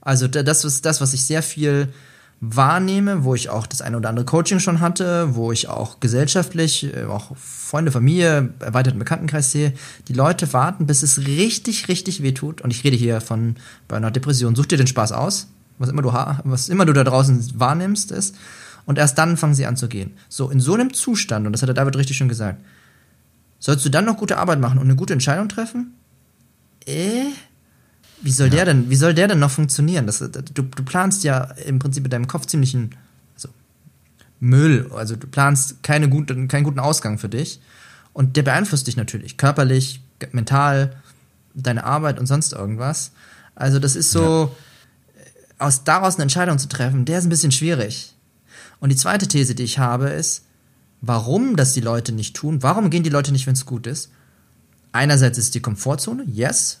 Also 0.00 0.26
da- 0.28 0.42
das 0.42 0.64
ist 0.64 0.86
das, 0.86 1.00
was 1.00 1.12
ich 1.12 1.24
sehr 1.24 1.42
viel 1.42 1.92
wahrnehme, 2.40 3.24
wo 3.24 3.34
ich 3.34 3.50
auch 3.50 3.66
das 3.66 3.82
eine 3.82 3.96
oder 3.96 4.08
andere 4.08 4.24
Coaching 4.24 4.60
schon 4.60 4.80
hatte, 4.80 5.34
wo 5.34 5.50
ich 5.50 5.68
auch 5.68 5.98
gesellschaftlich, 6.00 6.84
äh, 6.94 7.04
auch 7.04 7.36
Freunde, 7.36 7.90
Familie, 7.90 8.54
erweiterten 8.60 8.98
Bekanntenkreis 9.00 9.50
sehe. 9.50 9.74
Die 10.06 10.12
Leute 10.12 10.50
warten, 10.52 10.86
bis 10.86 11.02
es 11.02 11.18
richtig, 11.18 11.88
richtig 11.88 12.22
weh 12.22 12.32
tut. 12.32 12.60
Und 12.60 12.70
ich 12.70 12.84
rede 12.84 12.96
hier 12.96 13.20
von 13.20 13.56
Burnout, 13.88 14.10
Depression. 14.10 14.54
Such 14.54 14.66
dir 14.66 14.78
den 14.78 14.86
Spaß 14.86 15.10
aus, 15.12 15.48
was 15.78 15.88
immer 15.88 16.02
du, 16.02 16.12
was 16.44 16.68
immer 16.68 16.84
du 16.84 16.92
da 16.92 17.04
draußen 17.04 17.58
wahrnimmst, 17.58 18.10
ist. 18.12 18.36
Und 18.86 18.98
erst 18.98 19.18
dann 19.18 19.36
fangen 19.36 19.54
sie 19.54 19.66
an 19.66 19.76
zu 19.76 19.88
gehen. 19.88 20.12
So, 20.28 20.50
in 20.50 20.60
so 20.60 20.74
einem 20.74 20.92
Zustand, 20.94 21.46
und 21.46 21.52
das 21.52 21.60
hat 21.62 21.68
der 21.68 21.74
David 21.74 21.96
richtig 21.96 22.16
schon 22.16 22.28
gesagt, 22.28 22.62
sollst 23.58 23.84
du 23.84 23.90
dann 23.90 24.04
noch 24.04 24.16
gute 24.16 24.38
Arbeit 24.38 24.60
machen 24.60 24.78
und 24.78 24.84
eine 24.84 24.96
gute 24.96 25.12
Entscheidung 25.12 25.48
treffen? 25.48 25.94
Äh? 26.86 27.26
Wie 28.20 28.32
soll 28.32 28.50
der 28.50 28.64
denn, 28.64 28.90
wie 28.90 28.96
soll 28.96 29.14
der 29.14 29.28
denn 29.28 29.38
noch 29.38 29.50
funktionieren? 29.50 30.06
Das, 30.06 30.18
du, 30.18 30.62
du 30.62 30.82
planst 30.84 31.22
ja 31.22 31.42
im 31.66 31.78
Prinzip 31.78 32.04
in 32.04 32.10
deinem 32.10 32.26
Kopf 32.26 32.46
ziemlichen 32.46 32.96
also 33.34 33.48
Müll. 34.40 34.90
Also 34.94 35.16
du 35.16 35.26
planst 35.26 35.82
keine 35.82 36.08
guten, 36.08 36.48
keinen 36.48 36.64
guten 36.64 36.80
Ausgang 36.80 37.18
für 37.18 37.28
dich. 37.28 37.60
Und 38.12 38.36
der 38.36 38.42
beeinflusst 38.42 38.86
dich 38.86 38.96
natürlich. 38.96 39.36
Körperlich, 39.36 40.00
mental, 40.32 40.96
deine 41.54 41.84
Arbeit 41.84 42.18
und 42.18 42.26
sonst 42.26 42.52
irgendwas. 42.52 43.12
Also 43.54 43.78
das 43.78 43.96
ist 43.96 44.10
so, 44.10 44.44
äh, 44.44 44.67
aus 45.58 45.84
daraus 45.84 46.14
eine 46.14 46.22
Entscheidung 46.22 46.58
zu 46.58 46.68
treffen, 46.68 47.04
der 47.04 47.18
ist 47.18 47.24
ein 47.24 47.30
bisschen 47.30 47.52
schwierig. 47.52 48.14
Und 48.80 48.90
die 48.90 48.96
zweite 48.96 49.26
These, 49.26 49.54
die 49.54 49.64
ich 49.64 49.78
habe, 49.78 50.08
ist, 50.08 50.44
warum 51.00 51.56
das 51.56 51.72
die 51.72 51.80
Leute 51.80 52.12
nicht 52.12 52.36
tun. 52.36 52.62
Warum 52.62 52.90
gehen 52.90 53.02
die 53.02 53.10
Leute 53.10 53.32
nicht, 53.32 53.46
wenn 53.46 53.54
es 53.54 53.66
gut 53.66 53.86
ist? 53.86 54.10
Einerseits 54.92 55.38
ist 55.38 55.54
die 55.54 55.60
Komfortzone, 55.60 56.24
yes, 56.26 56.80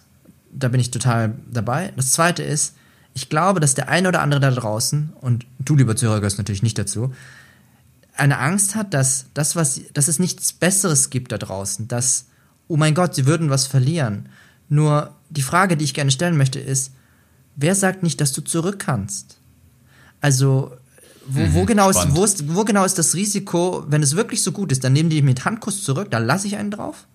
da 0.52 0.68
bin 0.68 0.80
ich 0.80 0.90
total 0.90 1.34
dabei. 1.50 1.92
Das 1.96 2.12
zweite 2.12 2.42
ist, 2.42 2.74
ich 3.14 3.28
glaube, 3.28 3.60
dass 3.60 3.74
der 3.74 3.88
eine 3.88 4.08
oder 4.08 4.22
andere 4.22 4.40
da 4.40 4.50
draußen, 4.50 5.12
und 5.20 5.46
du, 5.58 5.76
lieber 5.76 5.96
Zuhörer, 5.96 6.20
gehörst 6.20 6.38
natürlich 6.38 6.62
nicht 6.62 6.78
dazu, 6.78 7.12
eine 8.16 8.38
Angst 8.38 8.74
hat, 8.74 8.94
dass, 8.94 9.26
das, 9.34 9.56
was, 9.56 9.80
dass 9.92 10.08
es 10.08 10.18
nichts 10.18 10.52
Besseres 10.52 11.10
gibt 11.10 11.30
da 11.32 11.38
draußen, 11.38 11.88
dass, 11.88 12.26
oh 12.66 12.76
mein 12.76 12.94
Gott, 12.94 13.14
sie 13.14 13.26
würden 13.26 13.50
was 13.50 13.66
verlieren. 13.66 14.28
Nur 14.68 15.14
die 15.30 15.42
Frage, 15.42 15.76
die 15.76 15.84
ich 15.84 15.94
gerne 15.94 16.10
stellen 16.10 16.36
möchte, 16.36 16.58
ist, 16.58 16.92
wer 17.58 17.74
sagt 17.74 18.02
nicht, 18.02 18.20
dass 18.20 18.32
du 18.32 18.40
zurück 18.40 18.78
kannst? 18.78 19.36
Also, 20.20 20.72
wo, 21.26 21.52
wo, 21.52 21.64
genau 21.64 21.90
ist, 21.90 22.14
wo, 22.14 22.24
ist, 22.24 22.54
wo 22.54 22.64
genau 22.64 22.84
ist 22.84 22.96
das 22.96 23.14
Risiko, 23.14 23.84
wenn 23.88 24.02
es 24.02 24.16
wirklich 24.16 24.42
so 24.42 24.52
gut 24.52 24.72
ist, 24.72 24.82
dann 24.82 24.94
nehmen 24.94 25.10
die 25.10 25.20
mit 25.20 25.44
Handkuss 25.44 25.82
zurück, 25.82 26.10
da 26.10 26.18
lasse 26.18 26.46
ich 26.46 26.56
einen 26.56 26.70
drauf. 26.70 27.06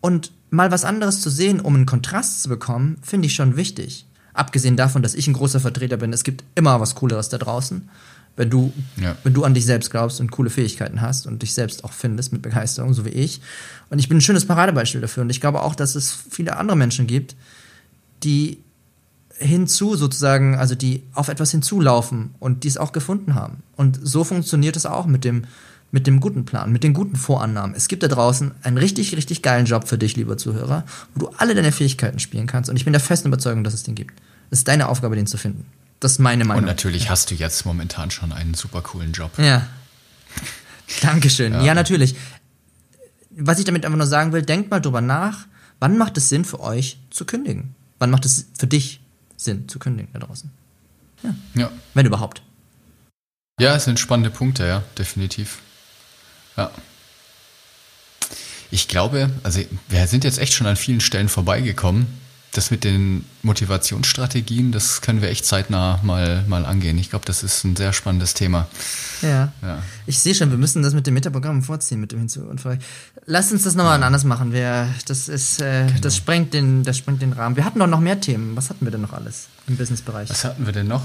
Und 0.00 0.32
mal 0.50 0.70
was 0.70 0.84
anderes 0.84 1.20
zu 1.20 1.28
sehen, 1.28 1.60
um 1.60 1.74
einen 1.74 1.86
Kontrast 1.86 2.42
zu 2.42 2.48
bekommen, 2.48 2.96
finde 3.02 3.26
ich 3.26 3.34
schon 3.34 3.56
wichtig. 3.56 4.06
Abgesehen 4.32 4.76
davon, 4.76 5.02
dass 5.02 5.14
ich 5.14 5.26
ein 5.26 5.34
großer 5.34 5.60
Vertreter 5.60 5.96
bin, 5.96 6.12
es 6.12 6.24
gibt 6.24 6.44
immer 6.54 6.80
was 6.80 6.94
Cooleres 6.94 7.28
da 7.28 7.38
draußen. 7.38 7.88
Wenn 8.36 8.50
du, 8.50 8.72
Ja. 8.96 9.16
wenn 9.24 9.32
du 9.32 9.44
an 9.44 9.54
dich 9.54 9.64
selbst 9.64 9.90
glaubst 9.90 10.20
und 10.20 10.30
coole 10.30 10.50
Fähigkeiten 10.50 11.00
hast 11.00 11.26
und 11.26 11.42
dich 11.42 11.54
selbst 11.54 11.84
auch 11.84 11.92
findest 11.92 12.32
mit 12.32 12.42
Begeisterung, 12.42 12.92
so 12.94 13.04
wie 13.04 13.10
ich. 13.10 13.40
Und 13.88 13.98
ich 13.98 14.08
bin 14.08 14.18
ein 14.18 14.22
schönes 14.22 14.46
Paradebeispiel 14.46 15.00
dafür. 15.00 15.22
Und 15.22 15.30
ich 15.30 15.40
glaube 15.40 15.62
auch, 15.62 15.74
dass 15.74 15.94
es 15.94 16.16
viele 16.30 16.56
andere 16.56 16.76
Menschen 16.76 17.06
gibt, 17.06 17.34
die 18.22 18.58
hinzu 19.38 19.96
sozusagen, 19.96 20.56
also 20.56 20.74
die 20.74 21.02
auf 21.12 21.28
etwas 21.28 21.50
hinzulaufen 21.50 22.34
und 22.38 22.64
die 22.64 22.68
es 22.68 22.78
auch 22.78 22.92
gefunden 22.92 23.34
haben. 23.34 23.62
Und 23.76 23.98
so 24.02 24.24
funktioniert 24.24 24.76
es 24.76 24.86
auch 24.86 25.06
mit 25.06 25.24
dem, 25.24 25.44
mit 25.90 26.06
dem 26.06 26.20
guten 26.20 26.44
Plan, 26.44 26.72
mit 26.72 26.82
den 26.84 26.94
guten 26.94 27.16
Vorannahmen. 27.16 27.74
Es 27.76 27.88
gibt 27.88 28.02
da 28.02 28.08
draußen 28.08 28.52
einen 28.62 28.78
richtig, 28.78 29.16
richtig 29.16 29.42
geilen 29.42 29.66
Job 29.66 29.88
für 29.88 29.98
dich, 29.98 30.16
lieber 30.16 30.36
Zuhörer, 30.38 30.84
wo 31.14 31.26
du 31.26 31.32
alle 31.36 31.54
deine 31.54 31.72
Fähigkeiten 31.72 32.18
spielen 32.18 32.46
kannst. 32.46 32.70
Und 32.70 32.76
ich 32.76 32.84
bin 32.84 32.92
der 32.92 33.00
festen 33.00 33.28
Überzeugung, 33.28 33.62
dass 33.64 33.74
es 33.74 33.82
den 33.82 33.94
gibt. 33.94 34.14
Es 34.50 34.58
ist 34.58 34.68
deine 34.68 34.88
Aufgabe, 34.88 35.16
den 35.16 35.26
zu 35.26 35.36
finden. 35.36 35.66
Das 36.00 36.12
ist 36.12 36.18
meine 36.18 36.44
Und 36.44 36.48
Meinung. 36.48 36.64
natürlich 36.64 37.10
hast 37.10 37.30
du 37.30 37.34
jetzt 37.34 37.64
momentan 37.66 38.10
schon 38.10 38.32
einen 38.32 38.54
super 38.54 38.82
coolen 38.82 39.12
Job. 39.12 39.32
Ja. 39.38 39.66
Dankeschön. 41.02 41.52
Ja. 41.62 41.74
natürlich. 41.74 42.16
Was 43.30 43.58
ich 43.58 43.64
damit 43.64 43.84
einfach 43.84 43.98
nur 43.98 44.06
sagen 44.06 44.32
will, 44.32 44.42
denkt 44.42 44.70
mal 44.70 44.80
drüber 44.80 45.00
nach, 45.00 45.46
wann 45.78 45.98
macht 45.98 46.16
es 46.16 46.28
Sinn 46.28 46.44
für 46.44 46.60
euch 46.60 46.98
zu 47.10 47.24
kündigen? 47.26 47.74
Wann 47.98 48.10
macht 48.10 48.24
es 48.24 48.46
für 48.58 48.66
dich 48.66 49.00
Sinn 49.46 49.68
zu 49.68 49.78
kündigen 49.78 50.12
da 50.12 50.18
draußen? 50.18 50.50
Ja. 51.54 51.70
Wenn 51.94 52.06
überhaupt. 52.06 52.42
Ja, 53.58 53.74
es 53.74 53.84
sind 53.84 53.98
spannende 53.98 54.30
Punkte, 54.30 54.66
ja, 54.66 54.82
definitiv. 54.98 55.60
Ja. 56.58 56.70
Ich 58.70 58.88
glaube, 58.88 59.30
also 59.42 59.60
wir 59.88 60.06
sind 60.06 60.24
jetzt 60.24 60.38
echt 60.38 60.52
schon 60.52 60.66
an 60.66 60.76
vielen 60.76 61.00
Stellen 61.00 61.30
vorbeigekommen. 61.30 62.06
Das 62.56 62.70
mit 62.70 62.84
den 62.84 63.26
Motivationsstrategien, 63.42 64.72
das 64.72 65.02
können 65.02 65.20
wir 65.20 65.28
echt 65.28 65.44
zeitnah 65.44 66.00
mal, 66.02 66.42
mal 66.48 66.64
angehen. 66.64 66.96
Ich 66.96 67.10
glaube, 67.10 67.26
das 67.26 67.42
ist 67.42 67.64
ein 67.64 67.76
sehr 67.76 67.92
spannendes 67.92 68.32
Thema. 68.32 68.66
Ja. 69.20 69.52
Ja. 69.60 69.82
Ich 70.06 70.20
sehe 70.20 70.34
schon, 70.34 70.50
wir 70.50 70.56
müssen 70.56 70.82
das 70.82 70.94
mit 70.94 71.06
dem 71.06 71.12
Metaprogramm 71.12 71.62
vorziehen, 71.62 72.00
mit 72.00 72.12
dem 72.12 72.20
Hinzu 72.20 72.40
und 72.44 72.62
Vor- 72.62 72.78
Lass 73.26 73.52
uns 73.52 73.64
das 73.64 73.74
nochmal 73.74 74.02
anders 74.02 74.24
machen. 74.24 74.52
Wir, 74.54 74.88
das 75.06 75.28
ist, 75.28 75.60
äh, 75.60 75.86
das 76.00 76.16
sprengt 76.16 76.54
den, 76.54 76.82
das 76.82 76.96
sprengt 76.96 77.20
den 77.20 77.34
Rahmen. 77.34 77.56
Wir 77.56 77.64
hatten 77.66 77.78
doch 77.78 77.86
noch 77.86 78.00
mehr 78.00 78.20
Themen. 78.22 78.56
Was 78.56 78.70
hatten 78.70 78.86
wir 78.86 78.90
denn 78.90 79.02
noch 79.02 79.12
alles 79.12 79.48
im 79.68 79.76
Businessbereich? 79.76 80.30
Was 80.30 80.44
hatten 80.44 80.64
wir 80.64 80.72
denn 80.72 80.88
noch? 80.88 81.02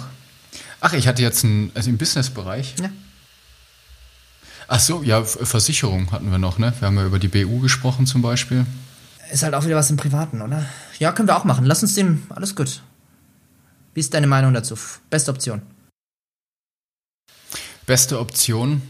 Ach, 0.79 0.93
ich 0.93 1.05
hatte 1.07 1.21
jetzt 1.21 1.43
ein, 1.43 1.71
also 1.73 1.89
im 1.89 1.97
Businessbereich. 1.97 2.75
Ja. 2.81 2.89
Ach 4.69 4.79
so, 4.79 5.03
ja, 5.03 5.23
Versicherung 5.25 6.11
hatten 6.11 6.31
wir 6.31 6.37
noch, 6.37 6.57
ne? 6.59 6.71
Wir 6.79 6.85
haben 6.87 6.95
ja 6.95 7.05
über 7.05 7.19
die 7.19 7.27
BU 7.27 7.59
gesprochen 7.59 8.05
zum 8.07 8.21
Beispiel. 8.21 8.65
Ist 9.33 9.43
halt 9.43 9.53
auch 9.53 9.65
wieder 9.65 9.75
was 9.75 9.89
im 9.89 9.97
Privaten, 9.97 10.41
oder? 10.41 10.65
Ja, 11.01 11.11
können 11.11 11.27
wir 11.27 11.35
auch 11.35 11.45
machen. 11.45 11.65
Lass 11.65 11.81
uns 11.81 11.95
den. 11.95 12.21
Alles 12.29 12.55
gut. 12.55 12.83
Wie 13.95 13.99
ist 13.99 14.13
deine 14.13 14.27
Meinung 14.27 14.53
dazu? 14.53 14.77
Beste 15.09 15.31
Option. 15.31 15.63
Beste 17.87 18.19
Option? 18.19 18.83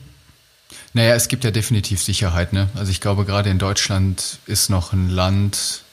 Naja, 0.91 1.15
es 1.15 1.29
gibt 1.29 1.45
ja 1.45 1.51
definitiv 1.51 2.03
Sicherheit, 2.03 2.51
ne? 2.51 2.67
Also 2.75 2.91
ich 2.91 2.99
glaube, 2.99 3.23
gerade 3.23 3.49
in 3.49 3.59
Deutschland 3.59 4.39
ist 4.45 4.69
noch 4.69 4.91
ein 4.91 5.09
Land, 5.09 5.83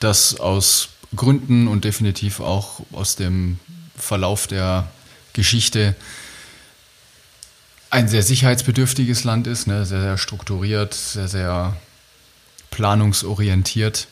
das 0.00 0.40
aus 0.40 0.88
Gründen 1.14 1.68
und 1.68 1.84
definitiv 1.84 2.40
auch 2.40 2.80
aus 2.92 3.16
dem 3.16 3.60
Verlauf 3.98 4.46
der 4.46 4.88
Geschichte 5.34 5.94
ein 7.90 8.08
sehr 8.08 8.22
sicherheitsbedürftiges 8.22 9.24
Land 9.24 9.46
ist, 9.46 9.66
ne? 9.66 9.84
sehr, 9.84 10.00
sehr 10.00 10.16
strukturiert, 10.16 10.94
sehr, 10.94 11.28
sehr 11.28 11.76
planungsorientiert. 12.70 14.08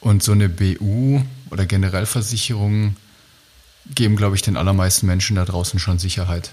Und 0.00 0.22
so 0.22 0.32
eine 0.32 0.48
BU 0.48 1.22
oder 1.50 1.66
generell 1.66 2.06
Versicherungen 2.06 2.96
geben, 3.94 4.16
glaube 4.16 4.36
ich, 4.36 4.42
den 4.42 4.56
allermeisten 4.56 5.06
Menschen 5.06 5.36
da 5.36 5.44
draußen 5.44 5.80
schon 5.80 5.98
Sicherheit. 5.98 6.52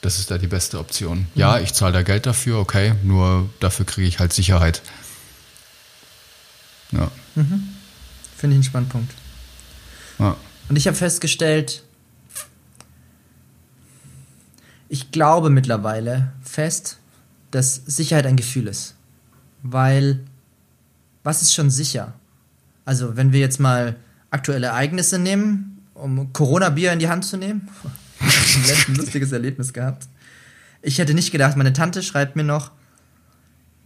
Das 0.00 0.18
ist 0.18 0.30
da 0.30 0.38
die 0.38 0.48
beste 0.48 0.78
Option. 0.78 1.26
Ja, 1.34 1.58
ich 1.58 1.72
zahle 1.72 1.92
da 1.92 2.02
Geld 2.02 2.26
dafür, 2.26 2.58
okay, 2.58 2.94
nur 3.02 3.48
dafür 3.60 3.86
kriege 3.86 4.06
ich 4.06 4.18
halt 4.18 4.32
Sicherheit. 4.32 4.82
Ja. 6.92 7.10
Finde 7.34 7.66
ich 8.40 8.54
einen 8.54 8.62
Spannpunkt. 8.62 9.12
ja. 10.18 10.36
Und 10.68 10.76
ich 10.76 10.86
habe 10.86 10.96
festgestellt, 10.96 11.82
ich 14.88 15.10
glaube 15.10 15.50
mittlerweile 15.50 16.32
fest, 16.42 16.98
dass 17.50 17.74
Sicherheit 17.86 18.26
ein 18.26 18.36
Gefühl 18.36 18.66
ist. 18.66 18.94
Weil, 19.62 20.20
was 21.22 21.42
ist 21.42 21.54
schon 21.54 21.70
sicher? 21.70 22.12
Also, 22.84 23.16
wenn 23.16 23.32
wir 23.32 23.40
jetzt 23.40 23.60
mal 23.60 23.96
aktuelle 24.30 24.66
Ereignisse 24.66 25.18
nehmen, 25.18 25.74
um 25.94 26.32
Corona-Bier 26.32 26.92
in 26.92 26.98
die 26.98 27.08
Hand 27.08 27.24
zu 27.24 27.36
nehmen. 27.36 27.68
Ich 28.20 28.70
habe 28.70 28.92
ein 28.92 28.94
lustiges 28.96 29.32
Erlebnis 29.32 29.72
gehabt. 29.72 30.08
Ich 30.82 30.98
hätte 30.98 31.14
nicht 31.14 31.30
gedacht, 31.30 31.56
meine 31.56 31.72
Tante 31.72 32.02
schreibt 32.02 32.36
mir 32.36 32.44
noch, 32.44 32.72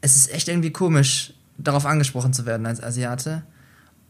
es 0.01 0.17
ist 0.17 0.33
echt 0.33 0.49
irgendwie 0.49 0.73
komisch, 0.73 1.35
darauf 1.59 1.87
angesprochen 1.87 2.33
zu 2.33 2.47
werden 2.47 2.67
als 2.67 2.83
Asiate. 2.83 3.43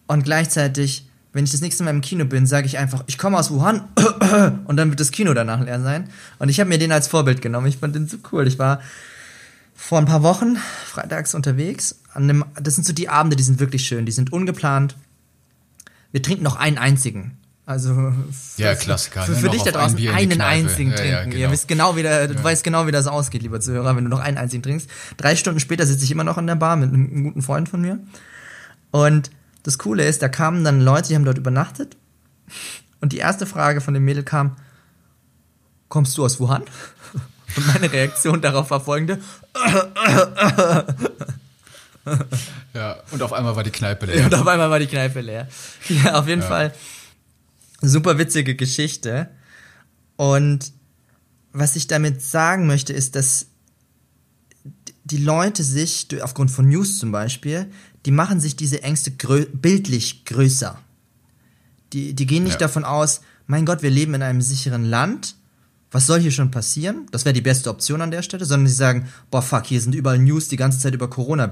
Und 0.07 0.23
gleichzeitig, 0.23 1.09
wenn 1.33 1.45
ich 1.45 1.51
das 1.51 1.61
nächste 1.61 1.83
Mal 1.83 1.91
im 1.91 2.01
Kino 2.01 2.25
bin, 2.25 2.47
sage 2.47 2.67
ich 2.67 2.79
einfach, 2.79 3.05
ich 3.07 3.19
komme 3.19 3.39
aus 3.39 3.51
Wuhan 3.51 3.83
und 4.67 4.77
dann 4.77 4.91
wird 4.91 5.01
das 5.01 5.11
Kino 5.11 5.35
danach 5.35 5.61
leer 5.61 5.81
sein. 5.81 6.09
Und 6.39 6.49
ich 6.49 6.61
habe 6.61 6.69
mir 6.69 6.79
den 6.79 6.93
als 6.93 7.09
Vorbild 7.09 7.43
genommen. 7.43 7.67
Ich 7.67 7.79
fand 7.79 7.95
den 7.95 8.07
so 8.07 8.19
cool. 8.33 8.47
Ich 8.47 8.59
war 8.59 8.81
vor 9.81 9.99
ein 9.99 10.07
paar 10.07 10.25
Wochen 10.25 10.57
freitags 10.87 11.35
unterwegs. 11.35 12.01
An 12.13 12.25
einem, 12.25 12.45
das 12.61 12.75
sind 12.75 12.85
so 12.85 12.93
die 12.93 13.09
Abende, 13.09 13.37
die 13.37 13.45
sind 13.45 13.61
wirklich 13.61 13.87
schön. 13.87 14.05
Die 14.07 14.13
sind 14.13 14.33
ungeplant. 14.33 14.97
Wir 16.11 16.21
trinken 16.21 16.43
noch 16.43 16.57
einen 16.57 16.79
einzigen. 16.79 17.39
Also 17.65 18.13
Ja, 18.57 18.75
für- 18.75 18.83
Klassiker, 18.85 19.23
Für, 19.23 19.33
ne? 19.33 19.37
für 19.39 19.47
Noch 19.47 19.53
dich 19.53 19.63
da 19.63 19.69
ein 19.71 19.75
draußen 19.75 19.97
in 19.99 20.03
die 20.03 20.09
einen 20.11 20.41
einzigen 20.41 20.91
Ja, 20.91 20.97
trinken. 20.97 21.13
ja, 21.13 21.23
Ihr 21.25 21.31
genau. 21.31 21.53
wisst 21.53 21.69
genau, 21.69 21.97
wie 21.97 22.03
der, 22.03 22.27
du 22.27 22.43
weißt 22.43 22.65
genau, 22.65 22.87
wie 22.87 22.93
das 22.93 23.07
ausgeht, 23.07 23.43
lieber 23.43 23.61
Zuhörer, 23.61 23.95
wenn 23.95 24.05
du 24.05 24.11
noch 24.11 24.21
einen 24.21 24.37
einzigen 24.39 24.63
trinkst. 24.63 24.89
Drei 25.17 25.37
Stunden 25.37 25.61
später 25.61 25.87
sitze 25.87 26.03
ich 26.03 26.11
immer 26.11 26.25
noch 26.25 26.39
an 26.39 26.47
der 26.47 26.57
Bar 26.57 26.77
mit 26.77 26.93
einem 26.93 27.25
guten 27.25 27.43
Freund 27.43 27.69
von 27.69 27.81
mir. 27.83 27.99
Und 28.91 29.31
das 29.63 29.79
Coole 29.79 30.05
ist, 30.07 30.23
da 30.23 30.29
kamen 30.29 30.65
dann 30.65 30.81
Leute, 30.81 31.09
die 31.09 31.15
haben 31.15 31.25
dort 31.27 31.39
übernachtet. 31.39 31.97
Und 33.01 33.13
die 33.13 33.19
erste 33.19 33.45
Frage 33.47 33.81
von 33.83 33.93
dem 33.95 34.05
Mädel 34.05 34.25
kam, 34.25 34.57
kommst 35.89 36.17
du 36.19 36.25
aus 36.25 36.41
Wuhan? 36.41 36.63
Und 37.57 37.67
meine 37.67 37.91
Reaktion 37.93 38.41
darauf 38.41 38.71
war 38.71 38.81
folgende. 38.81 39.19
Ja, 42.75 42.97
und 43.11 43.23
auf 43.23 43.33
einmal 43.33 43.55
war 43.57 43.65
die 43.65 43.71
Kneipe 43.71 44.07
Und 44.07 44.13
leer. 44.15 44.27
auf 44.41 44.47
einmal 44.47 44.71
war 44.71 44.79
die 44.79 44.87
Kneipe 44.87 45.21
leer. 45.21 45.49
Ja, 45.89 46.19
auf 46.19 46.27
jeden 46.29 46.43
Ja. 46.43 46.49
Fall 46.49 46.75
super 47.83 48.19
witzige 48.19 48.55
Geschichte. 48.55 49.29
Und 50.17 50.73
was 51.53 51.77
ich 51.77 51.87
damit 51.87 52.23
sagen 52.23 52.67
möchte, 52.67 52.93
ist, 52.93 53.15
dass 53.17 53.47
die 55.05 55.19
Leute 55.19 55.65
sich, 55.65 56.07
aufgrund 56.23 56.51
von 56.51 56.69
News 56.69 56.99
zum 56.99 57.13
Beispiel, 57.13 57.71
die 58.07 58.11
machen 58.11 58.41
sich 58.41 58.57
diese 58.57 58.83
Ängste 58.83 59.11
grö 59.13 59.47
bildlich 59.53 60.25
größer. 60.25 60.79
Die, 61.93 62.15
die 62.15 62.27
gehen 62.27 62.45
nicht 62.45 62.55
Ja. 62.55 62.59
davon 62.67 62.85
aus, 62.85 63.21
mein 63.47 63.65
Gott, 63.65 63.83
wir 63.83 63.91
leben 63.91 64.15
in 64.15 64.23
einem 64.23 64.43
sicheren 64.43 64.85
Land. 64.85 65.35
Was 65.91 66.07
soll 66.07 66.21
hier 66.21 66.31
schon 66.33 66.51
passieren? 66.51 67.07
Das 67.13 67.25
wäre 67.25 67.33
die 67.33 67.41
beste 67.41 67.71
Option 67.71 68.03
an 68.03 68.11
der 68.11 68.23
Stelle, 68.23 68.45
sondern 68.45 68.67
sie 68.67 68.75
sagen, 68.75 69.09
boah, 69.31 69.41
fuck, 69.41 69.65
hier 69.67 69.81
sind 69.81 69.95
überall 69.95 70.19
News 70.19 70.49
die 70.49 70.57
ganze 70.57 70.79
Zeit 70.79 70.93
über 70.95 71.09
Corona 71.09 71.51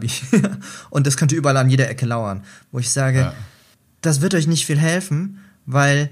und 0.90 1.07
das 1.07 1.16
könnte 1.16 1.35
überall 1.35 1.57
an 1.57 1.70
jeder 1.70 1.88
Ecke 1.88 2.05
lauern. 2.05 2.44
Wo 2.70 2.79
ich 2.79 2.90
sage, 2.90 3.18
Ja. 3.20 3.35
das 4.03 4.20
wird 4.20 4.35
euch 4.35 4.46
nicht 4.46 4.66
viel 4.66 4.79
helfen, 4.79 5.38
weil 5.64 6.11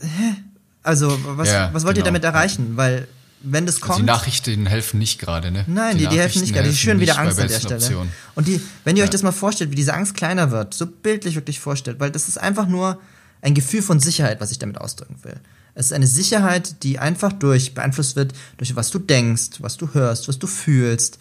hä? 0.00 0.36
also 0.82 1.18
was, 1.36 1.48
Ja, 1.48 1.68
was 1.72 1.84
wollt 1.84 1.96
ihr 1.96 2.02
genau. 2.02 2.06
damit 2.06 2.24
erreichen? 2.24 2.76
Weil 2.76 3.06
wenn 3.42 3.64
das 3.66 3.76
Also 3.76 3.86
kommt, 3.86 3.98
die 4.00 4.04
Nachrichten 4.04 4.66
helfen 4.66 4.98
nicht 4.98 5.18
gerade, 5.18 5.50
ne? 5.50 5.64
Nein, 5.66 5.96
die, 5.98 6.06
die, 6.06 6.18
helfen 6.18 6.40
nicht 6.42 6.52
gerade. 6.52 6.68
Die 6.68 6.76
schüren 6.76 7.00
wieder 7.00 7.18
Angst 7.18 7.38
an 7.40 7.48
der 7.48 7.58
Stelle. 7.58 7.76
Optionen. 7.76 8.12
Und 8.34 8.48
die, 8.48 8.60
wenn 8.84 8.96
ihr 8.96 9.02
euch 9.02 9.08
Ja. 9.08 9.12
das 9.12 9.22
mal 9.22 9.32
vorstellt, 9.32 9.70
wie 9.70 9.76
diese 9.76 9.94
Angst 9.94 10.14
kleiner 10.14 10.50
wird, 10.50 10.74
so 10.74 10.86
bildlich 10.86 11.34
wirklich 11.36 11.58
vorstellt, 11.58 12.00
weil 12.00 12.10
das 12.10 12.28
ist 12.28 12.38
einfach 12.38 12.66
nur 12.66 13.00
ein 13.42 13.54
Gefühl 13.54 13.80
von 13.82 13.98
Sicherheit, 14.00 14.40
was 14.42 14.50
ich 14.50 14.58
damit 14.58 14.78
ausdrücken 14.78 15.16
will. 15.22 15.40
Es 15.74 15.86
ist 15.86 15.92
eine 15.92 16.06
Sicherheit, 16.06 16.82
die 16.82 16.98
einfach 16.98 17.32
durch 17.32 17.74
beeinflusst 17.74 18.16
wird, 18.16 18.32
durch 18.56 18.76
was 18.76 18.90
du 18.90 18.98
denkst, 18.98 19.60
was 19.60 19.76
du 19.76 19.94
hörst, 19.94 20.28
was 20.28 20.38
du 20.38 20.46
fühlst. 20.46 21.18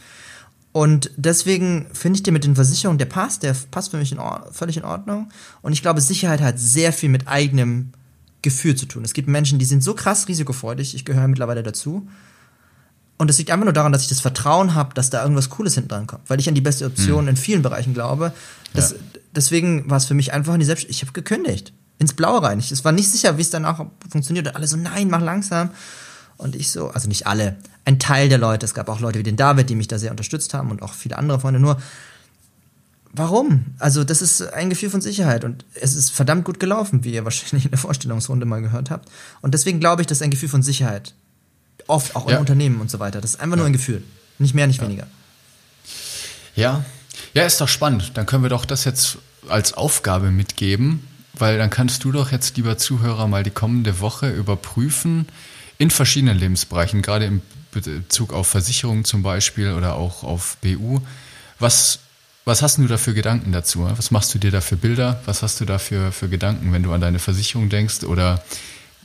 Und 0.72 1.12
deswegen 1.18 1.88
finde 1.94 2.18
ich 2.18 2.24
den 2.24 2.34
mit 2.34 2.44
den 2.44 2.56
Versicherungen, 2.56 3.00
der 3.00 3.06
passt, 3.06 3.44
der 3.44 3.56
passt 3.72 3.92
für 3.92 3.98
mich 3.98 4.12
in 4.12 4.20
völlig 4.52 4.78
in 4.78 4.84
Ordnung. 4.84 5.30
Und 5.62 5.74
ich 5.74 5.82
glaube, 5.82 6.02
Sicherheit 6.02 6.42
hat 6.42 6.60
sehr 6.60 6.94
viel 6.94 7.10
mit 7.10 7.28
eigenem 7.28 7.92
Gefühl 8.42 8.76
zu 8.76 8.86
tun. 8.86 9.04
Es 9.04 9.14
gibt 9.14 9.28
Menschen, 9.28 9.60
die 9.60 9.66
sind 9.66 9.84
so 9.84 9.94
krass 9.94 10.28
risikofreudig, 10.28 10.96
ich 10.96 11.06
gehöre 11.06 11.28
mittlerweile 11.28 11.64
dazu. 11.64 12.08
Und 13.18 13.30
es 13.30 13.38
liegt 13.38 13.52
einfach 13.52 13.66
nur 13.66 13.74
daran, 13.74 13.92
dass 13.92 14.04
ich 14.04 14.08
das 14.08 14.22
Vertrauen 14.22 14.76
habe, 14.76 14.94
dass 14.94 15.10
da 15.10 15.22
irgendwas 15.22 15.50
Cooles 15.50 15.74
hinten 15.74 15.90
dran 15.90 16.08
kommt, 16.08 16.30
weil 16.30 16.40
ich 16.40 16.48
an 16.48 16.56
die 16.56 16.62
beste 16.62 16.86
Option 16.86 17.28
in 17.28 17.36
vielen 17.36 17.62
Bereichen 17.62 17.94
glaube. 17.94 18.32
Das, 18.74 18.92
Ja. 18.92 18.98
Deswegen 19.36 19.90
war 19.90 19.98
es 19.98 20.06
für 20.06 20.14
mich 20.14 20.34
einfach 20.34 20.54
in 20.54 20.60
die 20.60 20.66
Selbst 20.66 20.88
Ich 20.90 21.02
habe 21.02 21.12
gekündigt. 21.12 21.74
Ins 22.00 22.14
Blaue 22.14 22.42
rein. 22.42 22.60
Ich 22.60 22.72
es 22.72 22.84
war 22.86 22.92
nicht 22.92 23.12
sicher, 23.12 23.38
wie 23.38 23.42
es 23.42 23.50
danach 23.50 23.86
funktioniert. 24.10 24.48
Und 24.48 24.56
alle 24.56 24.68
so, 24.68 24.78
nein, 24.78 25.10
mach 25.10 25.22
langsam. 25.22 25.72
Und 26.38 26.56
ich 26.56 26.72
so, 26.72 26.90
also 26.90 27.10
nicht 27.10 27.28
alle, 27.28 27.58
ein 27.84 28.00
Teil 28.00 28.30
der 28.30 28.38
Leute. 28.38 28.66
Es 28.66 28.74
gab 28.74 28.88
auch 28.88 29.02
Leute 29.02 29.20
wie 29.20 29.24
den 29.24 29.36
David, 29.36 29.70
die 29.70 29.76
mich 29.76 29.90
da 29.90 30.00
sehr 30.00 30.12
unterstützt 30.12 30.54
haben 30.54 30.72
und 30.72 30.82
auch 30.82 30.94
viele 30.94 31.18
andere 31.18 31.42
Freunde. 31.42 31.60
Nur, 31.60 31.82
warum? 33.12 33.66
Also, 33.80 34.06
das 34.06 34.22
ist 34.22 34.42
ein 34.54 34.70
Gefühl 34.70 34.90
von 34.90 35.02
Sicherheit 35.02 35.44
und 35.44 35.66
es 35.76 35.96
ist 35.96 36.12
verdammt 36.12 36.46
gut 36.46 36.60
gelaufen, 36.62 37.04
wie 37.04 37.12
ihr 37.12 37.26
wahrscheinlich 37.26 37.66
in 37.66 37.72
der 37.72 37.80
Vorstellungsrunde 37.80 38.46
mal 38.46 38.62
gehört 38.62 38.90
habt. 38.90 39.10
Und 39.42 39.54
deswegen 39.54 39.82
glaube 39.82 40.02
ich, 40.02 40.08
das 40.08 40.20
ist 40.20 40.22
ein 40.22 40.32
Gefühl 40.32 40.50
von 40.50 40.64
Sicherheit. 40.64 41.14
Oft 41.88 42.16
auch 42.16 42.28
in 42.28 42.34
Ja. 42.34 42.40
Unternehmen 42.40 42.80
und 42.80 42.90
so 42.90 43.00
weiter. 43.00 43.20
Das 43.20 43.32
ist 43.32 43.40
einfach 43.42 43.58
nur 43.58 43.66
ein 43.66 43.74
Gefühl. 43.74 44.04
Nicht 44.38 44.54
mehr, 44.54 44.68
nicht 44.68 44.82
weniger. 44.82 45.08
Ja. 46.56 46.86
Ja, 47.34 47.44
ist 47.44 47.60
doch 47.60 47.68
spannend. 47.68 48.12
Dann 48.14 48.26
können 48.26 48.44
wir 48.44 48.50
doch 48.50 48.64
das 48.64 48.86
jetzt 48.86 49.18
als 49.50 49.74
Aufgabe 49.74 50.32
mitgeben, 50.32 51.06
weil 51.39 51.58
dann 51.58 51.69
kannst 51.69 52.04
du 52.04 52.12
doch 52.12 52.32
jetzt, 52.32 52.58
lieber 52.58 52.78
Zuhörer, 52.78 53.28
mal 53.28 53.43
die 53.43 53.52
kommende 53.52 53.99
Woche 53.99 54.30
überprüfen 54.30 55.28
in 55.78 55.89
verschiedenen 55.89 56.38
Lebensbereichen, 56.38 57.02
gerade 57.02 57.25
im 57.25 57.41
Bezug 57.71 58.34
auf 58.34 58.47
Versicherungen 58.47 59.06
zum 59.06 59.23
Beispiel 59.23 59.73
oder 59.73 59.95
auch 59.95 60.23
auf 60.23 60.58
BU. 60.62 60.99
Was, 61.60 61.99
was 62.45 62.62
hast 62.62 62.78
du 62.78 62.88
da 62.88 62.97
für 62.97 63.13
Gedanken 63.13 63.52
dazu? 63.52 63.89
Was 63.95 64.12
machst 64.12 64.34
du 64.34 64.39
dir 64.39 64.52
da 64.52 64.62
für 64.62 64.75
Bilder? 64.75 65.21
Was 65.25 65.43
hast 65.43 65.62
du 65.62 65.65
da 65.65 65.78
für, 65.78 66.12
für 66.12 66.30
Gedanken, 66.30 66.73
wenn 66.73 66.84
du 66.84 66.91
an 66.91 67.02
deine 67.02 67.19
Versicherung 67.19 67.69
denkst? 67.69 68.04
Oder 68.04 68.43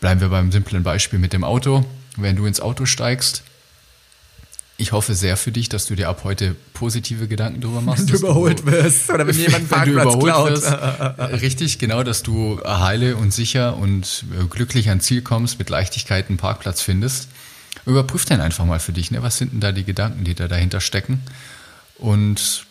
bleiben 0.00 0.20
wir 0.20 0.28
beim 0.28 0.50
simplen 0.50 0.82
Beispiel 0.82 1.18
mit 1.18 1.32
dem 1.32 1.44
Auto. 1.44 1.84
Wenn 2.16 2.36
du 2.36 2.46
ins 2.46 2.60
Auto 2.60 2.86
steigst, 2.86 3.42
ich 4.76 4.92
hoffe 4.92 5.14
sehr 5.14 5.36
für 5.36 5.52
dich, 5.52 5.68
dass 5.68 5.86
du 5.86 5.94
dir 5.94 6.08
ab 6.08 6.22
heute 6.24 6.56
positive 6.72 7.28
Gedanken 7.28 7.60
darüber 7.60 7.80
machst. 7.80 8.12
dass 8.12 8.20
wirst. 8.66 9.08
Oder 9.10 9.26
wenn 9.26 9.36
jemand 9.38 9.70
wenn 9.70 9.84
du 9.84 9.92
überholt 9.92 10.62
wirst. 10.62 11.42
Richtig, 11.42 11.78
genau, 11.78 12.02
dass 12.02 12.24
du 12.24 12.60
heile 12.64 13.16
und 13.16 13.32
sicher 13.32 13.76
und 13.76 14.24
äh, 14.38 14.44
glücklich 14.46 14.88
ans 14.88 15.04
Ziel 15.04 15.22
kommst, 15.22 15.58
mit 15.58 15.70
Leichtigkeit 15.70 16.28
einen 16.28 16.38
Parkplatz 16.38 16.82
findest. 16.82 17.28
Überprüf 17.86 18.24
den 18.24 18.40
einfach 18.40 18.64
mal 18.64 18.80
für 18.80 18.92
dich. 18.92 19.10
Ne? 19.10 19.22
Was 19.22 19.38
sind 19.38 19.52
denn 19.52 19.60
da 19.60 19.70
die 19.70 19.84
Gedanken, 19.84 20.24
die 20.24 20.34
da 20.34 20.48
dahinter 20.48 20.80
stecken? 20.80 21.22
Und 21.98 22.66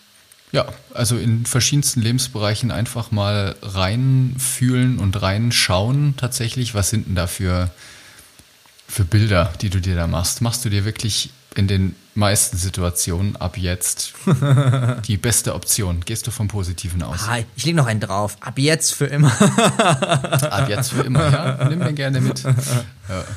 ja, 0.52 0.68
also 0.94 1.18
in 1.18 1.46
verschiedensten 1.46 2.02
Lebensbereichen 2.02 2.70
einfach 2.70 3.12
mal 3.12 3.56
reinfühlen 3.62 5.00
und 5.00 5.22
reinschauen 5.22 6.16
tatsächlich, 6.18 6.76
was 6.76 6.89
sind 6.89 7.08
denn 7.08 7.16
da 7.16 7.28
für, 7.28 7.72
für 8.88 9.06
Bilder, 9.06 9.54
die 9.62 9.70
du 9.70 9.80
dir 9.80 9.96
da 9.96 10.06
machst. 10.06 10.42
Machst 10.42 10.66
du 10.66 10.70
dir 10.70 10.84
wirklich 10.84 11.32
in 11.56 11.68
den 11.68 11.96
meisten 12.16 12.58
Situationen 12.58 13.36
ab 13.36 13.58
jetzt 13.58 14.13
die 15.08 15.18
beste 15.18 15.56
Option? 15.56 16.02
Gehst 16.02 16.28
du 16.28 16.32
vom 16.32 16.48
Positiven 16.48 17.04
aus? 17.04 17.28
Ah, 17.28 17.39
ich 17.56 17.66
leg 17.66 17.76
noch 17.76 17.88
einen 17.88 18.00
drauf. 18.00 18.38
Ab 18.39 18.60
jetzt 18.60 18.94
für 18.94 19.06
immer. 19.06 19.32
Ab 19.42 20.70
jetzt 20.70 20.92
für 20.92 21.02
immer, 21.02 21.32
ja? 21.32 21.70
Nimm 21.70 21.80
den 21.80 21.96
gerne 21.96 22.22
mit. 22.22 22.44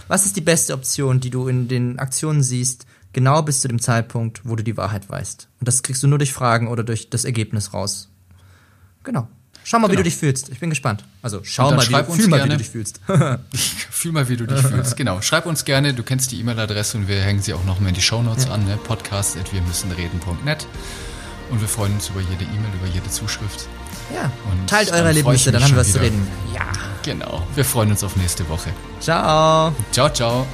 Was 0.09 0.27
ist 0.27 0.37
die 0.37 0.43
beste 0.43 0.75
Option, 0.75 1.21
die 1.21 1.31
du 1.31 1.49
in 1.49 1.69
den 1.69 1.99
Aktionen 1.99 2.43
siehst, 2.43 2.87
genau 3.13 3.43
bis 3.43 3.61
zu 3.61 3.69
dem 3.69 3.81
Zeitpunkt, 3.81 4.43
wo 4.45 4.57
du 4.57 4.65
die 4.65 4.77
Wahrheit 4.77 5.09
weißt? 5.09 5.49
Und 5.61 5.69
das 5.69 5.83
kriegst 5.83 6.03
du 6.03 6.07
nur 6.07 6.19
durch 6.19 6.33
Fragen 6.33 6.69
oder 6.69 6.85
durch 6.85 7.11
das 7.11 7.25
Ergebnis 7.25 7.73
raus. 7.73 8.11
Genau. 9.05 9.29
Schau 9.69 9.81
mal, 9.81 9.89
wie 9.89 9.93
Genau. 9.93 9.99
du 9.99 10.05
dich 10.05 10.17
fühlst. 10.17 10.49
Ich 10.51 10.61
bin 10.61 10.71
gespannt. 10.71 11.03
Also 11.23 11.41
schau 11.43 11.73
mal, 11.73 11.83
wie 11.83 11.87
schreib 11.91 12.07
du, 12.07 12.13
uns 12.13 12.21
fühl 12.21 12.31
mal, 12.31 12.37
wie 12.37 12.41
gerne. 12.43 12.53
du 12.55 12.59
dich 12.59 12.71
fühlst. 12.71 13.01
Fühl 13.91 14.13
mal, 14.13 14.29
wie 14.29 14.37
du 14.37 14.47
dich 14.47 14.61
fühlst. 14.61 14.97
Genau. 14.97 15.21
Schreib 15.23 15.45
uns 15.47 15.65
gerne. 15.65 15.93
Du 15.93 16.05
kennst 16.05 16.31
die 16.31 16.39
E-Mail-Adresse 16.39 16.99
und 16.99 17.09
wir 17.09 17.21
hängen 17.21 17.43
sie 17.43 17.53
auch 17.53 17.65
nochmal 17.65 17.89
in 17.89 17.95
die 17.97 18.01
Shownotes 18.03 18.49
an. 18.49 18.65
Ne? 18.65 18.77
Podcast 18.85 19.37
at 19.37 19.53
wir 19.53 19.61
müssen 19.63 19.91
reden.net. 19.91 20.67
Und 21.51 21.61
wir 21.61 21.67
freuen 21.69 21.95
uns 21.95 22.09
über 22.11 22.21
jede 22.21 22.45
E-Mail, 22.45 22.71
über 22.81 22.87
jede 22.95 23.11
Zuschrift. 23.11 23.67
ja. 24.15 24.31
Und 24.51 24.69
Teilt 24.69 24.91
eure 24.93 25.09
Erlebnisse, 25.09 25.51
dann 25.51 25.63
haben 25.65 25.73
wir 25.73 25.79
was 25.79 25.89
zu 25.89 25.95
wieder. 25.95 26.05
reden. 26.05 26.27
Ja. 26.55 26.67
Genau. 27.05 27.45
Wir 27.57 27.65
freuen 27.65 27.91
uns 27.91 28.05
auf 28.05 28.15
nächste 28.17 28.49
Woche. 28.49 28.71
Ciao. 29.01 29.75
Ciao, 29.93 30.09
ciao. 30.13 30.47